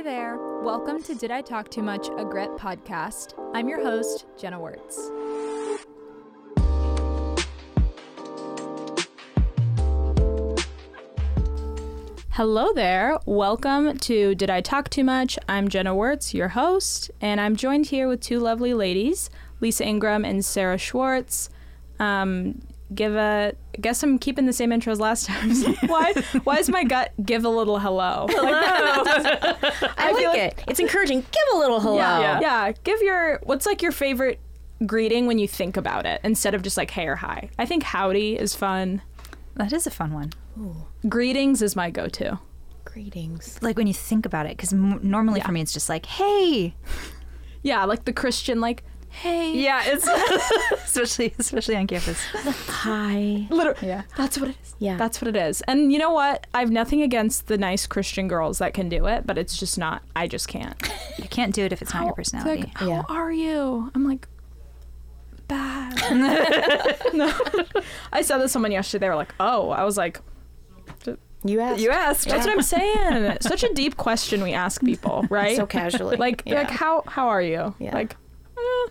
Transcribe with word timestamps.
Hi 0.00 0.04
there. 0.04 0.38
Welcome 0.62 1.02
to 1.02 1.14
Did 1.14 1.30
I 1.30 1.42
Talk 1.42 1.70
Too 1.70 1.82
Much, 1.82 2.08
a 2.16 2.24
Grit 2.24 2.48
podcast. 2.52 3.34
I'm 3.52 3.68
your 3.68 3.82
host, 3.82 4.24
Jenna 4.38 4.58
Wertz. 4.58 4.96
Hello 12.30 12.72
there. 12.72 13.18
Welcome 13.26 13.98
to 13.98 14.34
Did 14.34 14.48
I 14.48 14.62
Talk 14.62 14.88
Too 14.88 15.04
Much? 15.04 15.38
I'm 15.50 15.68
Jenna 15.68 15.94
Wertz, 15.94 16.32
your 16.32 16.48
host, 16.48 17.10
and 17.20 17.38
I'm 17.38 17.54
joined 17.54 17.88
here 17.88 18.08
with 18.08 18.22
two 18.22 18.38
lovely 18.38 18.72
ladies, 18.72 19.28
Lisa 19.60 19.84
Ingram 19.84 20.24
and 20.24 20.42
Sarah 20.42 20.78
Schwartz. 20.78 21.50
Um, 21.98 22.62
give 22.94 23.14
a 23.14 23.52
guess 23.80 24.02
I'm 24.02 24.18
keeping 24.18 24.46
the 24.46 24.52
same 24.52 24.72
intro 24.72 24.92
as 24.92 25.00
last 25.00 25.26
time. 25.26 25.50
why 25.86 26.12
why 26.44 26.58
is 26.58 26.68
my 26.68 26.84
gut 26.84 27.12
give 27.24 27.44
a 27.44 27.48
little 27.48 27.78
hello? 27.78 28.26
Hello. 28.30 28.50
I, 29.98 30.12
like, 30.12 30.36
it. 30.38 30.64
It's 30.68 30.80
encouraging. 30.80 31.20
Give 31.20 31.42
a 31.54 31.56
little 31.58 31.80
hello. 31.80 31.96
Yeah, 31.96 32.40
yeah. 32.40 32.72
Give 32.84 33.00
your 33.02 33.40
what's 33.44 33.66
like 33.66 33.82
your 33.82 33.92
favorite 33.92 34.38
greeting 34.86 35.26
when 35.26 35.38
you 35.38 35.46
think 35.46 35.76
about 35.76 36.06
it 36.06 36.20
instead 36.24 36.54
of 36.54 36.62
just 36.62 36.76
like 36.76 36.90
hey 36.90 37.06
or 37.06 37.16
hi. 37.16 37.50
I 37.58 37.66
think 37.66 37.82
howdy 37.82 38.36
is 38.38 38.54
fun. 38.54 39.02
That 39.56 39.72
is 39.72 39.86
a 39.86 39.90
fun 39.90 40.12
one. 40.12 40.32
Ooh. 40.58 40.86
Greetings 41.08 41.60
is 41.62 41.74
my 41.76 41.90
go-to. 41.90 42.38
Greetings. 42.84 43.58
Like 43.62 43.76
when 43.76 43.86
you 43.86 43.94
think 43.94 44.26
about 44.26 44.46
it, 44.46 44.56
because 44.56 44.72
m- 44.72 45.00
normally 45.02 45.40
Yeah. 45.40 45.46
for 45.46 45.52
me 45.52 45.60
it's 45.60 45.72
just 45.72 45.88
like, 45.88 46.06
hey. 46.06 46.74
Yeah, 47.62 47.84
like 47.84 48.06
the 48.06 48.12
Christian 48.14 48.58
like 48.62 48.82
hey. 49.10 49.52
Yeah, 49.56 49.82
it's 49.86 50.06
especially 50.84 51.34
especially 51.38 51.76
on 51.76 51.86
campus. 51.86 52.22
Hi. 52.68 53.46
Literally, 53.50 53.88
Yeah. 53.88 54.02
that's 54.16 54.38
what 54.38 54.50
it 54.50 54.56
is. 54.62 54.74
Yeah. 54.78 54.96
That's 54.96 55.20
what 55.20 55.28
it 55.28 55.36
is. 55.36 55.60
And 55.62 55.92
you 55.92 55.98
know 55.98 56.10
what? 56.12 56.46
I 56.54 56.60
have 56.60 56.70
nothing 56.70 57.02
against 57.02 57.46
the 57.48 57.58
nice 57.58 57.86
Christian 57.86 58.28
girls 58.28 58.58
that 58.58 58.72
can 58.74 58.88
do 58.88 59.06
it, 59.06 59.26
but 59.26 59.36
it's 59.38 59.56
just 59.58 59.76
not. 59.78 60.02
I 60.16 60.26
just 60.26 60.48
can't. 60.48 60.74
You 61.18 61.28
can't 61.28 61.54
do 61.54 61.64
it 61.64 61.72
if 61.72 61.82
it's 61.82 61.92
not 61.92 62.04
your 62.04 62.14
personality. 62.14 62.62
Like, 62.62 62.76
how 62.78 62.88
Yeah. 62.88 63.02
are 63.08 63.30
you? 63.32 63.90
I'm 63.94 64.06
like, 64.08 64.26
bad. 65.48 65.94
no. 67.12 67.32
I 68.12 68.22
said 68.22 68.38
this 68.38 68.44
to 68.44 68.48
someone 68.48 68.72
yesterday. 68.72 69.06
They 69.06 69.10
were 69.10 69.16
like, 69.16 69.34
oh. 69.40 69.70
I 69.70 69.84
was 69.84 69.96
like, 69.96 70.20
You 71.44 71.60
asked. 71.60 71.80
you 71.80 71.90
asked. 71.90 72.28
that's 72.28 72.46
what 72.46 72.52
I'm 72.54 72.62
saying. 72.62 73.38
Such 73.40 73.64
a 73.64 73.72
deep 73.74 73.96
question 73.96 74.42
we 74.42 74.52
ask 74.52 74.82
people, 74.84 75.24
right? 75.30 75.56
So 75.56 75.66
casually. 75.66 76.16
like, 76.16 76.42
Yeah. 76.46 76.54
like 76.60 76.70
how 76.70 77.02
how 77.06 77.28
are 77.28 77.42
you? 77.42 77.74
Yeah. 77.78 77.94
Like, 77.94 78.16
eh, 78.56 78.90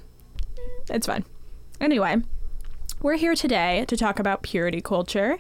it's 0.90 1.08
fine. 1.08 1.26
Anyway, 1.80 2.18
we're 3.02 3.18
here 3.18 3.36
today 3.36 3.86
to 3.88 3.96
talk 3.96 4.20
about 4.20 4.44
purity 4.44 4.82
culture. 4.82 5.40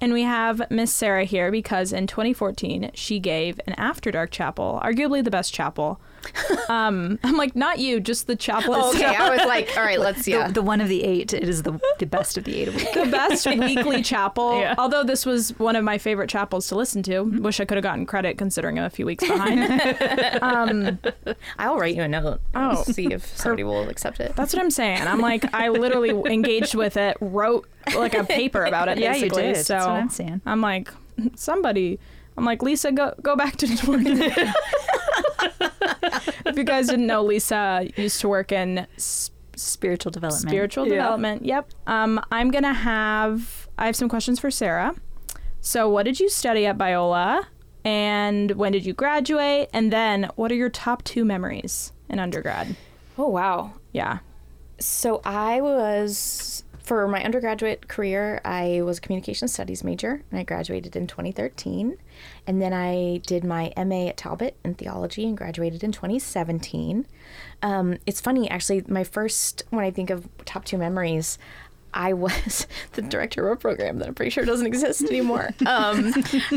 And 0.00 0.12
we 0.12 0.22
have 0.22 0.70
Miss 0.70 0.92
Sarah 0.92 1.24
here 1.24 1.50
because 1.50 1.92
in 1.92 2.06
2014 2.06 2.92
she 2.94 3.18
gave 3.18 3.60
an 3.66 3.74
After 3.74 4.10
Dark 4.10 4.30
chapel, 4.30 4.80
arguably 4.82 5.24
the 5.24 5.30
best 5.30 5.52
chapel. 5.52 6.00
Um, 6.68 7.18
I'm 7.24 7.36
like, 7.36 7.56
not 7.56 7.78
you, 7.78 7.98
just 7.98 8.26
the 8.26 8.36
chapel. 8.36 8.74
Oh, 8.74 8.90
okay, 8.90 8.98
itself. 9.06 9.20
I 9.20 9.30
was 9.36 9.46
like, 9.46 9.74
all 9.76 9.82
right, 9.82 9.98
let's 9.98 10.28
yeah. 10.28 10.48
The, 10.48 10.54
the 10.54 10.62
one 10.62 10.80
of 10.82 10.88
the 10.88 11.02
eight. 11.02 11.32
It 11.32 11.48
is 11.48 11.62
the 11.62 11.80
the 11.98 12.04
best 12.06 12.36
of 12.36 12.44
the 12.44 12.54
eight 12.60 12.68
a 12.68 12.70
week. 12.76 12.92
the 12.92 13.06
best 13.06 13.46
weekly 13.46 14.02
chapel. 14.02 14.60
Yeah. 14.60 14.74
Although 14.76 15.02
this 15.02 15.24
was 15.24 15.58
one 15.58 15.76
of 15.76 15.84
my 15.84 15.96
favorite 15.96 16.28
chapels 16.28 16.68
to 16.68 16.74
listen 16.74 17.02
to. 17.04 17.20
Wish 17.22 17.60
I 17.60 17.64
could 17.64 17.76
have 17.76 17.82
gotten 17.82 18.04
credit 18.06 18.36
considering 18.36 18.78
I'm 18.78 18.84
a 18.84 18.90
few 18.90 19.06
weeks 19.06 19.26
behind. 19.26 19.80
um, 20.42 20.98
I'll 21.58 21.78
write 21.78 21.94
you 21.96 22.02
a 22.02 22.08
note. 22.08 22.40
Oh. 22.54 22.82
see 22.82 23.12
if 23.12 23.24
somebody 23.36 23.64
will 23.64 23.88
accept 23.88 24.20
it. 24.20 24.36
that's 24.36 24.52
what 24.52 24.62
I'm 24.62 24.70
saying. 24.70 25.02
I'm 25.06 25.20
like, 25.20 25.52
I 25.54 25.68
literally 25.68 26.10
engaged 26.10 26.74
with 26.74 26.96
it, 26.98 27.16
wrote 27.20 27.66
like 27.96 28.14
a 28.14 28.24
paper 28.24 28.64
about 28.64 28.88
it. 28.88 28.98
Yeah, 28.98 29.14
you 29.16 29.30
did. 29.30 29.56
So 29.56 29.74
That's 29.74 29.86
what 29.86 29.92
I'm 29.96 30.10
saying. 30.10 30.40
I'm 30.44 30.60
like, 30.60 30.90
somebody. 31.34 31.98
I'm 32.36 32.44
like, 32.44 32.62
Lisa, 32.62 32.92
go 32.92 33.14
go 33.22 33.34
back 33.36 33.56
to 33.56 33.66
Jordan. 33.66 34.32
If 36.58 36.66
you 36.66 36.72
guys 36.72 36.88
didn't 36.88 37.06
know, 37.06 37.22
Lisa 37.22 37.86
used 37.96 38.20
to 38.20 38.28
work 38.28 38.50
in 38.50 38.78
s- 38.96 39.30
Spiritual 39.54 40.10
development. 40.10 40.48
spiritual 40.50 40.84
Yeah. 40.88 40.94
development. 40.94 41.44
Yep. 41.44 41.70
Um, 41.86 42.20
I'm 42.32 42.50
gonna 42.50 42.72
have. 42.72 43.68
I 43.78 43.86
have 43.86 43.94
some 43.96 44.08
questions 44.08 44.40
for 44.40 44.50
Sarah. 44.50 44.94
So, 45.60 45.88
what 45.88 46.02
did 46.04 46.18
you 46.20 46.28
study 46.28 46.66
at 46.66 46.76
Biola, 46.78 47.44
and 47.84 48.52
when 48.52 48.72
did 48.72 48.84
you 48.86 48.92
graduate? 48.92 49.68
And 49.72 49.92
then, 49.92 50.30
what 50.36 50.50
are 50.52 50.54
your 50.56 50.68
top 50.68 51.02
two 51.04 51.24
memories 51.24 51.92
in 52.08 52.18
undergrad? 52.18 52.74
Oh 53.16 53.28
wow. 53.28 53.72
Yeah. 53.92 54.18
So 54.80 55.20
I 55.24 55.60
was 55.60 56.62
for 56.88 57.06
my 57.06 57.22
undergraduate 57.22 57.86
career, 57.86 58.40
I 58.46 58.80
was 58.82 58.96
a 58.96 59.00
communication 59.02 59.46
studies 59.46 59.84
major 59.84 60.22
and 60.30 60.40
I 60.40 60.42
graduated 60.42 60.96
in 60.96 61.06
2013. 61.06 61.98
And 62.46 62.62
then 62.62 62.72
I 62.72 63.20
did 63.26 63.44
my 63.44 63.72
MA 63.76 64.06
at 64.08 64.16
Talbot 64.16 64.56
in 64.64 64.74
theology 64.74 65.26
and 65.26 65.36
graduated 65.36 65.84
in 65.84 65.92
2017. 65.92 67.06
Um, 67.62 67.98
it's 68.06 68.20
funny, 68.22 68.48
actually, 68.50 68.84
my 68.88 69.04
first, 69.04 69.64
when 69.68 69.84
I 69.84 69.90
think 69.90 70.08
of 70.08 70.26
top 70.46 70.64
two 70.64 70.78
memories, 70.78 71.36
I 71.92 72.14
was 72.14 72.66
the 72.92 73.02
director 73.02 73.46
of 73.48 73.58
a 73.58 73.60
program 73.60 73.98
that 73.98 74.08
I'm 74.08 74.14
pretty 74.14 74.30
sure 74.30 74.44
doesn't 74.46 74.66
exist 74.66 75.02
anymore. 75.02 75.50
Um, 75.66 76.14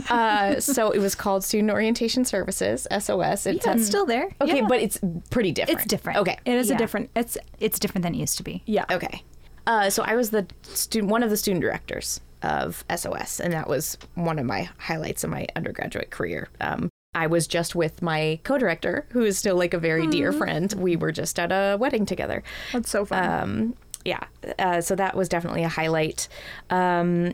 uh, 0.10 0.60
so 0.62 0.92
it 0.92 1.00
was 1.00 1.14
called 1.16 1.44
Student 1.44 1.72
Orientation 1.72 2.24
Services, 2.24 2.88
SOS. 2.90 3.46
It's 3.46 3.66
Yeah, 3.66 3.74
it's 3.74 3.86
still 3.86 4.06
there. 4.06 4.30
Okay, 4.40 4.58
Yeah. 4.58 4.68
but 4.68 4.80
it's 4.82 5.00
pretty 5.30 5.52
different. 5.52 5.80
It's 5.82 5.88
different. 5.90 6.20
Okay. 6.20 6.38
It 6.46 6.54
is 6.56 6.70
Yeah. 6.70 6.76
a 6.76 6.78
different. 6.78 7.10
It's 7.16 7.38
it's 7.60 7.80
different 7.80 8.04
than 8.04 8.16
it 8.16 8.18
used 8.20 8.38
to 8.38 8.44
be. 8.44 8.64
yeah. 8.66 8.86
Okay. 8.90 9.24
Uh, 9.68 9.90
so 9.90 10.04
I 10.04 10.16
was 10.16 10.32
the 10.32 10.48
student, 10.64 11.12
one 11.12 11.24
of 11.24 11.30
the 11.30 11.38
student 11.38 11.62
directors 11.62 12.22
of 12.42 12.84
SOS, 12.94 13.40
and 13.40 13.54
that 13.54 13.68
was 13.68 13.98
one 14.16 14.40
of 14.40 14.46
my 14.46 14.70
highlights 14.78 15.24
of 15.24 15.30
my 15.30 15.48
undergraduate 15.56 16.10
career. 16.10 16.50
Um, 16.60 16.90
I 17.14 17.28
was 17.28 17.46
just 17.46 17.76
with 17.76 18.02
my 18.02 18.40
co-director, 18.44 19.06
who 19.10 19.24
is 19.24 19.38
still 19.38 19.58
like 19.58 19.74
a 19.74 19.80
very 19.80 20.08
dear 20.08 20.32
friend. 20.32 20.72
We 20.74 20.96
were 20.96 21.12
just 21.12 21.38
at 21.40 21.52
a 21.52 21.78
wedding 21.78 22.06
together. 22.06 22.42
That's 22.72 22.90
so 22.90 23.04
fun. 23.04 23.42
Um, 23.42 23.76
yeah. 24.06 24.24
Uh, 24.58 24.82
so 24.82 24.96
that 24.96 25.16
was 25.16 25.28
definitely 25.28 25.64
a 25.64 25.70
highlight. 25.70 26.30
Um, 26.70 27.34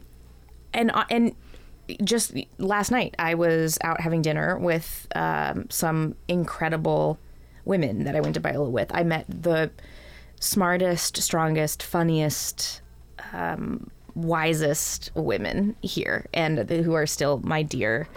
and 0.74 0.92
uh, 0.92 1.06
and 1.10 1.36
just 2.04 2.34
last 2.58 2.92
night, 2.92 3.16
I 3.20 3.36
was 3.36 3.78
out 3.84 4.02
having 4.02 4.22
dinner 4.22 4.58
with 4.58 5.08
um, 5.16 5.70
some 5.70 6.16
incredible 6.28 7.20
women 7.64 8.04
that 8.06 8.16
I 8.16 8.20
went 8.20 8.34
to 8.34 8.42
Biola 8.42 8.72
with. 8.72 8.90
I 8.94 9.04
met 9.04 9.26
the 9.28 9.70
smartest, 10.40 11.18
strongest, 11.22 11.84
funniest, 11.84 12.82
um, 13.34 13.90
wisest 14.16 15.12
women 15.16 15.76
here, 15.82 16.26
and 16.34 16.70
who 16.70 16.94
are 16.94 17.06
still 17.06 17.40
my 17.44 17.64
dear 17.64 18.08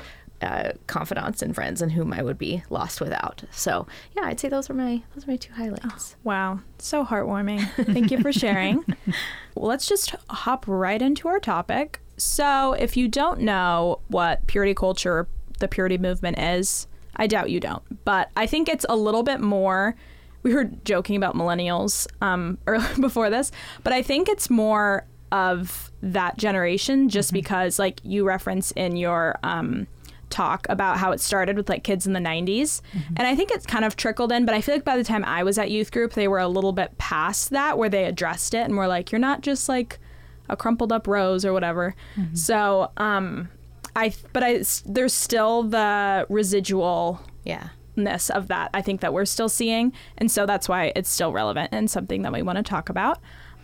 uh, 0.42 0.72
confidants 0.86 1.42
and 1.42 1.54
friends, 1.54 1.82
and 1.82 1.92
whom 1.92 2.12
I 2.12 2.22
would 2.22 2.38
be 2.38 2.62
lost 2.70 3.00
without. 3.00 3.42
So 3.50 3.86
yeah, 4.16 4.24
I'd 4.24 4.40
say 4.40 4.48
those 4.48 4.68
were 4.68 4.74
my 4.74 5.02
those 5.14 5.26
were 5.26 5.32
my 5.32 5.36
two 5.36 5.52
highlights. 5.52 6.16
Wow, 6.24 6.60
so 6.78 7.04
heartwarming. 7.04 7.68
Thank 7.92 8.10
you 8.10 8.20
for 8.20 8.32
sharing. 8.32 8.84
well, 9.54 9.68
let's 9.68 9.86
just 9.86 10.14
hop 10.30 10.64
right 10.66 11.00
into 11.00 11.28
our 11.28 11.40
topic. 11.40 12.00
So, 12.16 12.74
if 12.74 12.98
you 12.98 13.08
don't 13.08 13.40
know 13.40 14.00
what 14.08 14.46
purity 14.46 14.74
culture, 14.74 15.26
the 15.58 15.68
purity 15.68 15.96
movement 15.96 16.38
is, 16.38 16.86
I 17.16 17.26
doubt 17.26 17.50
you 17.50 17.60
don't, 17.60 17.82
but 18.04 18.30
I 18.36 18.46
think 18.46 18.68
it's 18.68 18.84
a 18.88 18.96
little 18.96 19.22
bit 19.22 19.40
more. 19.40 19.96
We 20.42 20.54
were 20.54 20.64
joking 20.84 21.16
about 21.16 21.34
millennials 21.34 22.06
um, 22.22 22.58
earlier 22.66 22.94
before 23.00 23.30
this, 23.30 23.52
but 23.84 23.92
I 23.92 24.02
think 24.02 24.28
it's 24.28 24.48
more 24.50 25.06
of 25.32 25.90
that 26.02 26.38
generation 26.38 27.08
just 27.08 27.32
because, 27.32 27.78
like, 27.78 28.00
you 28.02 28.24
reference 28.26 28.70
in 28.72 28.96
your. 28.96 29.38
Um, 29.42 29.86
talk 30.28 30.64
about 30.68 30.96
how 30.96 31.10
it 31.10 31.18
started 31.18 31.56
with 31.56 31.68
like 31.68 31.82
kids 31.82 32.06
in 32.06 32.12
the 32.12 32.20
90s 32.20 32.82
and 33.16 33.26
i 33.26 33.34
think 33.34 33.50
it's 33.50 33.66
kind 33.66 33.84
of 33.84 33.96
trickled 33.96 34.30
in 34.30 34.46
but 34.46 34.54
i 34.54 34.60
feel 34.60 34.76
like 34.76 34.84
by 34.84 34.96
the 34.96 35.02
time 35.02 35.24
i 35.24 35.42
was 35.42 35.58
at 35.58 35.72
youth 35.72 35.90
group 35.90 36.12
they 36.12 36.28
were 36.28 36.38
a 36.38 36.46
little 36.46 36.70
bit 36.70 36.96
past 36.98 37.50
that 37.50 37.76
where 37.76 37.88
they 37.88 38.04
addressed 38.04 38.54
it 38.54 38.58
and 38.58 38.76
were 38.76 38.86
like 38.86 39.10
you're 39.10 39.18
not 39.18 39.40
just 39.40 39.68
like 39.68 39.98
a 40.48 40.56
crumpled 40.56 40.92
up 40.92 41.08
rose 41.08 41.44
or 41.44 41.52
whatever 41.52 41.96
so 42.32 42.92
um 42.98 43.48
i 43.96 44.12
but 44.32 44.44
i 44.44 44.62
there's 44.86 45.12
still 45.12 45.64
the 45.64 46.24
residual 46.28 47.20
Yeah. 47.44 47.70
Ness 48.00 48.30
of 48.30 48.48
that 48.48 48.70
I 48.74 48.82
think 48.82 49.00
that 49.00 49.12
we're 49.12 49.24
still 49.24 49.48
seeing. 49.48 49.92
And 50.18 50.30
so 50.30 50.46
that's 50.46 50.68
why 50.68 50.92
it's 50.96 51.10
still 51.10 51.32
relevant 51.32 51.70
and 51.72 51.90
something 51.90 52.22
that 52.22 52.32
we 52.32 52.42
want 52.42 52.56
to 52.56 52.62
talk 52.62 52.88
about. 52.88 53.18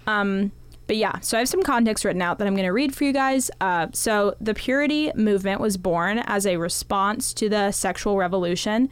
Um, 0.06 0.52
but 0.86 0.96
yeah 0.96 1.18
so 1.20 1.36
I 1.36 1.40
have 1.40 1.48
some 1.48 1.62
context 1.62 2.04
written 2.04 2.22
out 2.22 2.38
that 2.38 2.46
I'm 2.46 2.54
going 2.54 2.66
to 2.66 2.72
read 2.72 2.94
for 2.94 3.04
you 3.04 3.12
guys. 3.12 3.50
Uh, 3.60 3.88
so 3.92 4.36
the 4.40 4.54
purity 4.54 5.12
movement 5.14 5.60
was 5.60 5.76
born 5.76 6.18
as 6.20 6.46
a 6.46 6.56
response 6.56 7.34
to 7.34 7.48
the 7.48 7.72
sexual 7.72 8.16
revolution. 8.16 8.88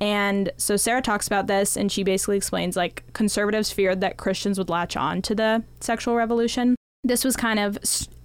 And 0.00 0.52
so 0.56 0.76
Sarah 0.76 1.02
talks 1.02 1.26
about 1.26 1.46
this 1.46 1.76
and 1.76 1.90
she 1.90 2.02
basically 2.02 2.36
explains 2.36 2.76
like 2.76 3.02
conservatives 3.14 3.72
feared 3.72 4.00
that 4.00 4.16
Christians 4.16 4.58
would 4.58 4.68
latch 4.68 4.96
on 4.96 5.22
to 5.22 5.34
the 5.34 5.64
sexual 5.80 6.14
revolution. 6.14 6.76
This 7.04 7.24
was 7.24 7.36
kind 7.36 7.58
of 7.58 7.78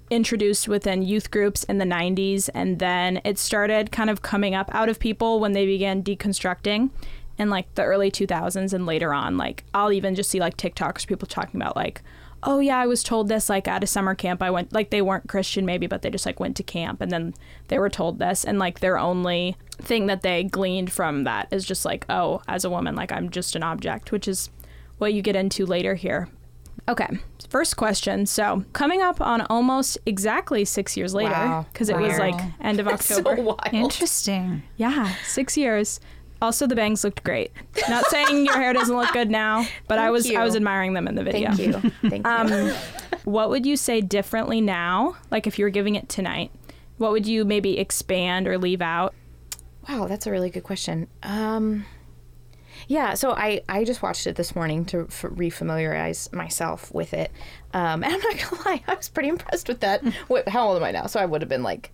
introduced 0.09 0.67
within 0.67 1.01
youth 1.01 1.31
groups 1.31 1.63
in 1.63 1.77
the 1.77 1.85
90s 1.85 2.49
and 2.53 2.79
then 2.79 3.19
it 3.23 3.37
started 3.37 3.91
kind 3.91 4.09
of 4.09 4.21
coming 4.21 4.53
up 4.53 4.69
out 4.73 4.89
of 4.89 4.99
people 4.99 5.39
when 5.39 5.53
they 5.53 5.65
began 5.65 6.03
deconstructing 6.03 6.89
in 7.37 7.49
like 7.49 7.73
the 7.75 7.83
early 7.83 8.11
2000s 8.11 8.73
and 8.73 8.85
later 8.85 9.13
on 9.13 9.37
like 9.37 9.63
i'll 9.73 9.91
even 9.91 10.13
just 10.13 10.29
see 10.29 10.39
like 10.39 10.55
tiktoks 10.57 11.07
people 11.07 11.27
talking 11.27 11.59
about 11.59 11.75
like 11.75 12.03
oh 12.45 12.59
yeah, 12.59 12.77
I 12.77 12.87
was 12.87 13.03
told 13.03 13.27
this 13.27 13.49
like 13.49 13.67
at 13.67 13.83
a 13.83 13.87
summer 13.87 14.15
camp. 14.15 14.41
I 14.41 14.51
went 14.51 14.73
like 14.73 14.89
they 14.89 15.01
weren't 15.01 15.29
Christian 15.29 15.65
maybe, 15.65 15.87
but 15.87 16.01
they 16.01 16.09
just 16.09 16.25
like 16.25 16.39
went 16.39 16.55
to 16.57 16.63
camp 16.63 17.01
and 17.01 17.11
then 17.11 17.33
they 17.69 17.79
were 17.79 17.89
told 17.89 18.19
this 18.19 18.43
and 18.43 18.59
like 18.59 18.79
their 18.79 18.97
only 18.97 19.55
thing 19.77 20.07
that 20.07 20.21
they 20.21 20.43
gleaned 20.43 20.91
from 20.91 21.23
that 21.23 21.47
is 21.51 21.65
just 21.65 21.85
like, 21.85 22.05
oh, 22.09 22.41
as 22.47 22.65
a 22.65 22.69
woman, 22.69 22.95
like 22.95 23.11
I'm 23.11 23.29
just 23.29 23.55
an 23.55 23.63
object, 23.63 24.11
which 24.11 24.27
is 24.27 24.49
what 24.97 25.13
you 25.13 25.21
get 25.21 25.35
into 25.35 25.65
later 25.65 25.95
here. 25.95 26.29
Okay, 26.89 27.07
first 27.49 27.77
question. 27.77 28.25
So, 28.25 28.65
coming 28.73 29.01
up 29.01 29.21
on 29.21 29.41
almost 29.49 29.97
exactly 30.05 30.65
six 30.65 30.97
years 30.97 31.13
later, 31.13 31.31
Wow. 31.31 31.65
because 31.71 31.89
it 31.89 31.97
was 31.97 32.17
like 32.19 32.35
end 32.61 32.79
of 32.79 32.87
October. 32.87 33.35
so 33.37 33.41
wild. 33.41 33.59
Interesting. 33.71 34.63
Yeah, 34.77 35.13
six 35.25 35.55
years. 35.57 35.99
Also, 36.41 36.67
the 36.67 36.75
bangs 36.75 37.05
looked 37.05 37.23
great. 37.23 37.51
Not 37.87 38.05
saying 38.07 38.45
your 38.45 38.55
hair 38.55 38.73
doesn't 38.73 38.95
look 38.97 39.13
good 39.13 39.29
now, 39.29 39.65
but 39.87 39.97
I 39.97 40.03
Thank 40.03 40.11
was 40.13 40.31
I 40.31 40.43
was 40.43 40.55
admiring 40.57 40.93
them 40.93 41.07
in 41.07 41.15
the 41.15 41.23
video. 41.23 41.53
Thank 41.53 41.83
you. 41.83 41.91
Thank 42.09 42.25
you. 42.27 42.31
Um, 42.31 42.73
what 43.23 43.49
would 43.49 43.65
you 43.65 43.77
say 43.77 44.01
differently 44.01 44.59
now? 44.59 45.15
Like 45.31 45.47
if 45.47 45.57
you 45.57 45.63
were 45.63 45.69
giving 45.69 45.95
it 45.95 46.09
tonight, 46.09 46.51
what 46.97 47.11
would 47.13 47.25
you 47.25 47.45
maybe 47.45 47.79
expand 47.79 48.45
or 48.49 48.57
leave 48.57 48.81
out? 48.81 49.13
Wow, 49.87 50.07
that's 50.07 50.27
a 50.27 50.31
really 50.31 50.49
good 50.49 50.63
question. 50.63 51.07
Um, 51.23 51.85
yeah, 52.87 53.13
so 53.13 53.31
I, 53.31 53.61
I 53.69 53.83
just 53.83 54.01
watched 54.01 54.27
it 54.27 54.35
this 54.35 54.55
morning 54.55 54.85
to 54.85 55.01
f- 55.09 55.23
refamiliarize 55.23 56.31
myself 56.33 56.93
with 56.93 57.13
it. 57.13 57.31
Um, 57.73 58.03
and 58.03 58.13
I'm 58.13 58.19
not 58.19 58.37
gonna 58.37 58.63
lie, 58.65 58.83
I 58.87 58.95
was 58.95 59.09
pretty 59.09 59.29
impressed 59.29 59.67
with 59.67 59.79
that. 59.81 60.03
What, 60.27 60.47
how 60.49 60.67
old 60.67 60.77
am 60.77 60.83
I 60.83 60.91
now? 60.91 61.07
So 61.07 61.19
I 61.19 61.25
would 61.25 61.41
have 61.41 61.49
been 61.49 61.63
like 61.63 61.91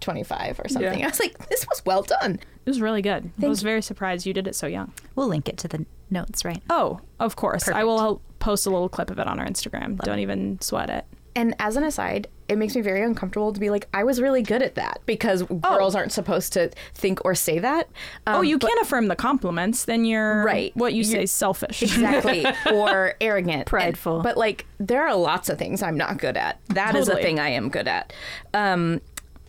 25 0.00 0.60
or 0.60 0.68
something. 0.68 0.98
Yeah. 0.98 1.06
I 1.06 1.08
was 1.08 1.20
like, 1.20 1.48
this 1.48 1.66
was 1.68 1.82
well 1.84 2.02
done. 2.02 2.34
It 2.34 2.70
was 2.70 2.80
really 2.80 3.02
good. 3.02 3.30
I 3.42 3.48
was 3.48 3.62
you. 3.62 3.66
very 3.66 3.82
surprised 3.82 4.26
you 4.26 4.32
did 4.32 4.46
it 4.46 4.54
so 4.54 4.66
young. 4.66 4.92
We'll 5.14 5.28
link 5.28 5.48
it 5.48 5.58
to 5.58 5.68
the 5.68 5.84
notes, 6.10 6.44
right? 6.44 6.62
Oh, 6.70 7.00
of 7.18 7.36
course. 7.36 7.68
I 7.68 7.84
will 7.84 8.22
post 8.38 8.66
a 8.66 8.70
little 8.70 8.88
clip 8.88 9.10
of 9.10 9.18
it 9.18 9.26
on 9.26 9.38
our 9.38 9.46
Instagram. 9.46 9.98
Don't 9.98 10.18
even 10.18 10.60
sweat 10.60 10.90
it. 10.90 11.04
And 11.34 11.54
as 11.58 11.76
an 11.76 11.84
aside, 11.84 12.28
it 12.48 12.58
makes 12.58 12.74
me 12.76 12.82
very 12.82 13.02
uncomfortable 13.02 13.52
to 13.54 13.58
be 13.60 13.70
like, 13.70 13.88
I 13.94 14.04
was 14.04 14.20
really 14.20 14.42
good 14.42 14.60
at 14.62 14.74
that 14.74 15.00
because 15.06 15.42
girls 15.44 15.94
aren't 15.94 16.12
supposed 16.12 16.52
to 16.52 16.70
think 16.94 17.24
or 17.24 17.34
say 17.34 17.58
that. 17.60 17.88
oh, 18.26 18.40
Um, 18.40 18.44
you 18.44 18.58
but- 18.58 18.66
can't 18.68 18.82
affirm 18.82 19.08
the 19.08 19.16
compliments. 19.16 19.86
Then 19.86 20.04
you're 20.04 20.44
Right. 20.44 20.76
What 20.76 20.92
you 20.92 21.04
say 21.04 21.22
is 21.22 21.32
selfish. 21.32 21.82
exactly 21.82 22.44
or 22.72 23.14
arrogant 23.20 23.66
Prideful. 23.66 24.16
And- 24.16 24.22
but 24.22 24.36
like 24.36 24.66
there 24.78 25.06
are 25.06 25.14
lots 25.14 25.48
of 25.48 25.56
things 25.58 25.82
i'm 25.82 25.96
not 25.96 26.18
good 26.18 26.36
at 26.36 26.58
That 26.68 26.94
is 26.96 27.06
Totally. 27.06 27.22
a 27.22 27.24
thing 27.24 27.38
i 27.40 27.48
am 27.50 27.68
good 27.70 27.86
at 27.88 28.12
um 28.52 29.00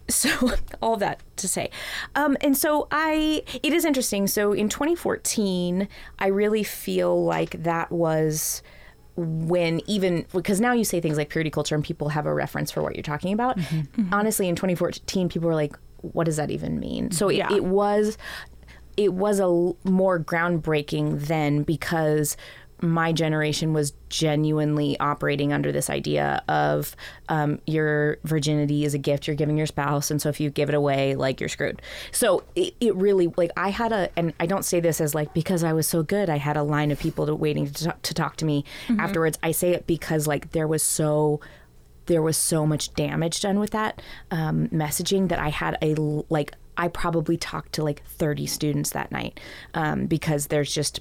so 0.08 0.52
all 0.82 0.96
that 0.98 1.22
to 1.38 1.48
say 1.48 1.70
um 2.16 2.38
and 2.42 2.56
so 2.58 2.88
i 2.92 3.42
it 3.64 3.74
is 3.74 3.84
interesting 3.84 4.28
so 4.28 4.52
in 4.54 4.70
2014 4.70 5.88
i 6.20 6.28
really 6.28 6.64
feel 6.64 7.24
like 7.24 7.64
that 7.64 7.92
was 7.92 8.62
when 9.16 9.82
even 9.88 10.26
because 10.34 10.60
now 10.60 10.74
you 10.74 10.84
say 10.84 11.00
things 11.00 11.18
like 11.18 11.30
purity 11.30 11.50
culture 11.52 11.76
and 11.76 11.84
people 11.84 12.10
have 12.10 12.26
a 12.26 12.34
reference 12.34 12.72
for 12.72 12.82
what 12.82 12.96
you're 12.96 13.04
talking 13.04 13.34
about. 13.34 13.58
Mm-hmm. 13.58 14.02
Mm-hmm. 14.02 14.14
Honestly 14.14 14.48
in 14.50 14.56
2014 14.56 15.30
people 15.30 15.48
were 15.48 15.56
like 15.56 15.76
what 16.02 16.26
does 16.26 16.36
that 16.38 16.52
even 16.52 16.80
mean? 16.80 17.12
So 17.12 17.30
it, 17.30 17.38
Yeah. 17.38 17.54
it 17.54 17.64
was 17.64 18.18
it 18.98 19.14
was 19.14 19.40
a 19.40 19.44
l- 19.44 19.78
more 19.84 20.20
groundbreaking 20.20 21.28
then 21.28 21.64
because 21.64 22.36
my 22.82 23.12
generation 23.12 23.74
was 23.74 23.94
genuinely 24.10 25.00
operating 25.00 25.54
under 25.54 25.72
this 25.72 25.90
idea 25.90 26.44
of 26.48 26.96
um, 27.30 27.60
your 27.66 28.18
virginity 28.24 28.84
is 28.86 28.94
a 28.94 28.98
gift 28.98 29.28
you're 29.28 29.36
giving 29.36 29.58
your 29.58 29.68
spouse 29.68 30.12
and 30.12 30.22
so 30.22 30.30
if 30.30 30.40
you 30.40 30.50
give 30.50 30.70
it 30.70 30.76
away 30.76 31.16
like 31.16 31.40
you're 31.40 31.50
screwed. 31.50 31.82
So 32.12 32.44
it, 32.56 32.76
it 32.80 32.96
really 32.96 33.32
like 33.38 33.52
i 33.58 33.70
had 33.70 33.92
a 33.92 34.10
and 34.18 34.34
i 34.40 34.46
don't 34.46 34.66
say 34.66 34.80
this 34.80 35.00
as 35.00 35.16
like 35.16 35.34
because 35.34 35.64
i 35.64 35.74
was 35.74 35.88
so 35.88 36.04
good 36.04 36.30
i 36.30 36.38
had 36.38 36.58
a 36.58 36.64
line 36.64 36.92
of 36.92 37.00
people 37.00 37.26
to 37.26 37.36
waiting 37.36 37.66
to, 37.68 37.84
talk- 37.86 38.02
to 38.02 38.14
talk 38.14 38.36
to 38.38 38.46
me 38.46 38.66
afterwards. 39.00 39.38
I 39.44 39.52
say 39.52 39.72
it 39.72 39.88
because 39.88 40.28
like 40.28 40.52
there 40.52 40.68
was 40.68 40.84
so 40.84 41.40
there 42.06 42.22
was 42.22 42.38
so 42.38 42.66
much 42.66 42.94
damage 42.96 43.42
done 43.42 43.60
with 43.60 43.72
that 43.72 44.02
um, 44.32 44.68
messaging 44.70 45.30
that 45.30 45.40
I 45.40 45.50
had 45.50 45.78
a 45.82 45.96
like 46.30 46.54
I 46.76 46.88
probably 46.88 47.38
talked 47.38 47.74
to 47.74 47.84
like 47.84 48.04
30 48.06 48.46
students 48.48 48.92
that 48.92 49.12
night 49.12 49.40
um, 49.74 50.08
because 50.08 50.48
there's 50.48 50.74
just 50.74 51.00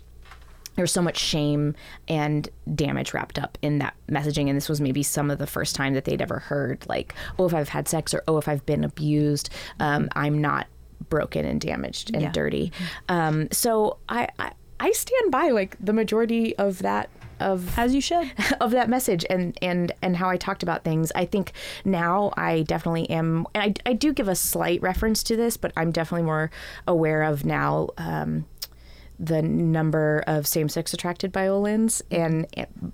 there's 0.77 0.93
so 0.93 1.03
much 1.03 1.19
shame 1.19 1.75
and 2.09 2.49
damage 2.75 3.13
wrapped 3.15 3.39
up 3.39 3.59
in 3.63 3.79
that 3.79 3.95
messaging 4.09 4.49
and 4.49 4.57
this 4.57 4.69
was 4.69 4.81
maybe 4.81 5.03
some 5.03 5.31
of 5.31 5.39
the 5.39 5.47
first 5.47 5.75
time 5.75 5.95
that 5.95 6.05
they'd 6.05 6.23
ever 6.23 6.39
heard 6.39 6.85
like 6.89 7.15
oh 7.39 7.47
if 7.47 7.55
I've 7.55 7.69
had 7.69 7.89
sex 7.89 8.15
or 8.15 8.23
oh 8.29 8.39
if 8.39 8.49
I've 8.49 8.65
been 8.67 8.85
abused 8.85 9.51
um, 9.81 10.09
I'm 10.15 10.41
not 10.41 10.67
broken 11.09 11.45
and 11.45 11.61
damaged 11.61 12.11
and 12.15 12.23
Yeah. 12.23 12.33
dirty 12.33 12.73
um, 13.09 13.49
so 13.53 13.99
I, 14.09 14.29
I 14.39 14.53
I 14.81 14.91
stand 14.93 15.31
by 15.31 15.49
like 15.51 15.77
the 15.81 15.93
majority 15.93 16.57
of 16.57 16.79
that 16.81 17.09
of 17.41 17.77
As 17.77 17.93
you 17.95 18.01
should. 18.01 18.31
of 18.61 18.71
that 18.71 18.89
message 18.89 19.25
and 19.29 19.59
and 19.61 19.91
and 20.01 20.17
how 20.17 20.29
I 20.29 20.37
talked 20.37 20.63
about 20.63 20.85
things. 20.85 21.11
I 21.17 21.25
think 21.25 21.53
now 21.85 22.33
I 22.37 22.63
definitely 22.63 23.11
am, 23.11 23.47
and 23.55 23.77
I, 23.85 23.91
I 23.91 23.93
do 23.95 24.13
give 24.13 24.29
a 24.29 24.37
slight 24.37 24.81
reference 24.81 25.25
to 25.25 25.35
this, 25.37 25.57
but 25.57 25.73
I'm 25.77 25.91
definitely 25.91 26.25
more 26.25 26.51
aware 26.87 27.23
of 27.25 27.45
now. 27.45 27.89
Um, 27.99 28.45
the 29.23 29.41
number 29.41 30.25
of 30.27 30.49
same-sex 30.49 30.93
attracted 30.93 31.33
violins 31.33 32.03
and 32.11 32.45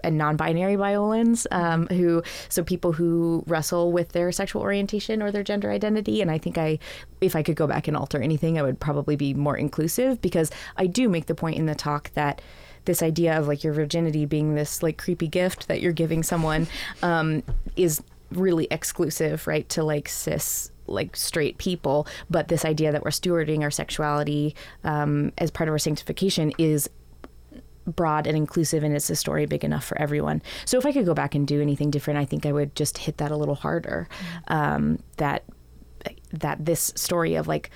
and 0.05 0.19
non-binary 0.19 0.77
violins 0.77 1.47
um, 1.51 1.87
who 1.87 2.23
so 2.51 2.63
people 2.63 2.93
who 2.93 3.43
wrestle 3.47 3.93
with 3.93 4.13
their 4.13 4.31
sexual 4.31 4.61
orientation 4.61 5.23
or 5.23 5.33
their 5.33 5.43
gender 5.43 5.71
identity. 5.71 6.21
And 6.21 6.31
I 6.31 6.37
think 6.37 6.59
I 6.59 6.79
if 7.23 7.35
I 7.35 7.43
could 7.43 7.57
go 7.57 7.67
back 7.67 7.89
and 7.89 7.97
alter 7.97 8.21
anything 8.21 8.59
I 8.59 8.63
would 8.63 8.79
probably 8.79 9.17
be 9.17 9.33
more 9.33 9.57
inclusive 9.57 10.21
because 10.21 10.51
I 10.77 10.87
do 10.87 11.09
make 11.09 11.27
the 11.27 11.35
point 11.35 11.57
in 11.57 11.65
the 11.65 11.75
talk 11.75 12.11
that 12.13 12.43
this 12.85 13.03
idea 13.03 13.39
of 13.39 13.49
like 13.49 13.65
your 13.65 13.73
virginity 13.73 14.27
being 14.27 14.55
this 14.55 14.83
like 14.83 14.99
creepy 14.99 15.29
gift 15.29 15.69
that 15.69 15.81
you're 15.81 15.93
giving 15.93 16.23
someone 16.23 16.67
um, 17.03 17.43
is 17.77 18.03
really 18.33 18.67
exclusive, 18.71 19.47
right, 19.47 19.69
to 19.71 19.83
like 19.83 20.09
cis 20.09 20.71
like 20.89 21.17
straight 21.17 21.59
people. 21.59 22.07
But 22.31 22.49
this 22.49 22.65
idea 22.65 22.93
that 22.93 23.05
we're 23.05 23.11
stewarding 23.11 23.63
our 23.63 23.71
sexuality 23.71 24.55
um, 24.85 25.33
as 25.39 25.51
part 25.51 25.69
of 25.69 25.73
our 25.73 25.79
sanctification 25.79 26.53
is 26.59 26.89
broad 27.87 28.27
and 28.27 28.37
inclusive 28.37 28.83
and 28.83 28.95
it's 28.95 29.09
a 29.09 29.17
story 29.17 29.47
big 29.47 29.65
enough 29.65 29.85
for 29.85 29.99
everyone. 30.01 30.43
So 30.65 30.79
if 30.79 30.87
I 30.87 30.93
could 30.93 31.07
go 31.07 31.15
back 31.15 31.35
and 31.35 31.47
do 31.47 31.61
anything 31.61 31.91
different, 31.91 32.19
I 32.19 32.25
think 32.25 32.45
I 32.47 32.53
would 32.53 32.75
just 32.75 32.99
hit 32.99 33.19
that 33.19 33.31
a 33.31 33.37
little 33.37 33.55
harder. 33.55 34.09
Um, 34.49 34.99
that 35.17 35.45
that 36.33 36.65
this 36.65 36.93
story 36.95 37.35
of 37.35 37.49
like 37.49 37.71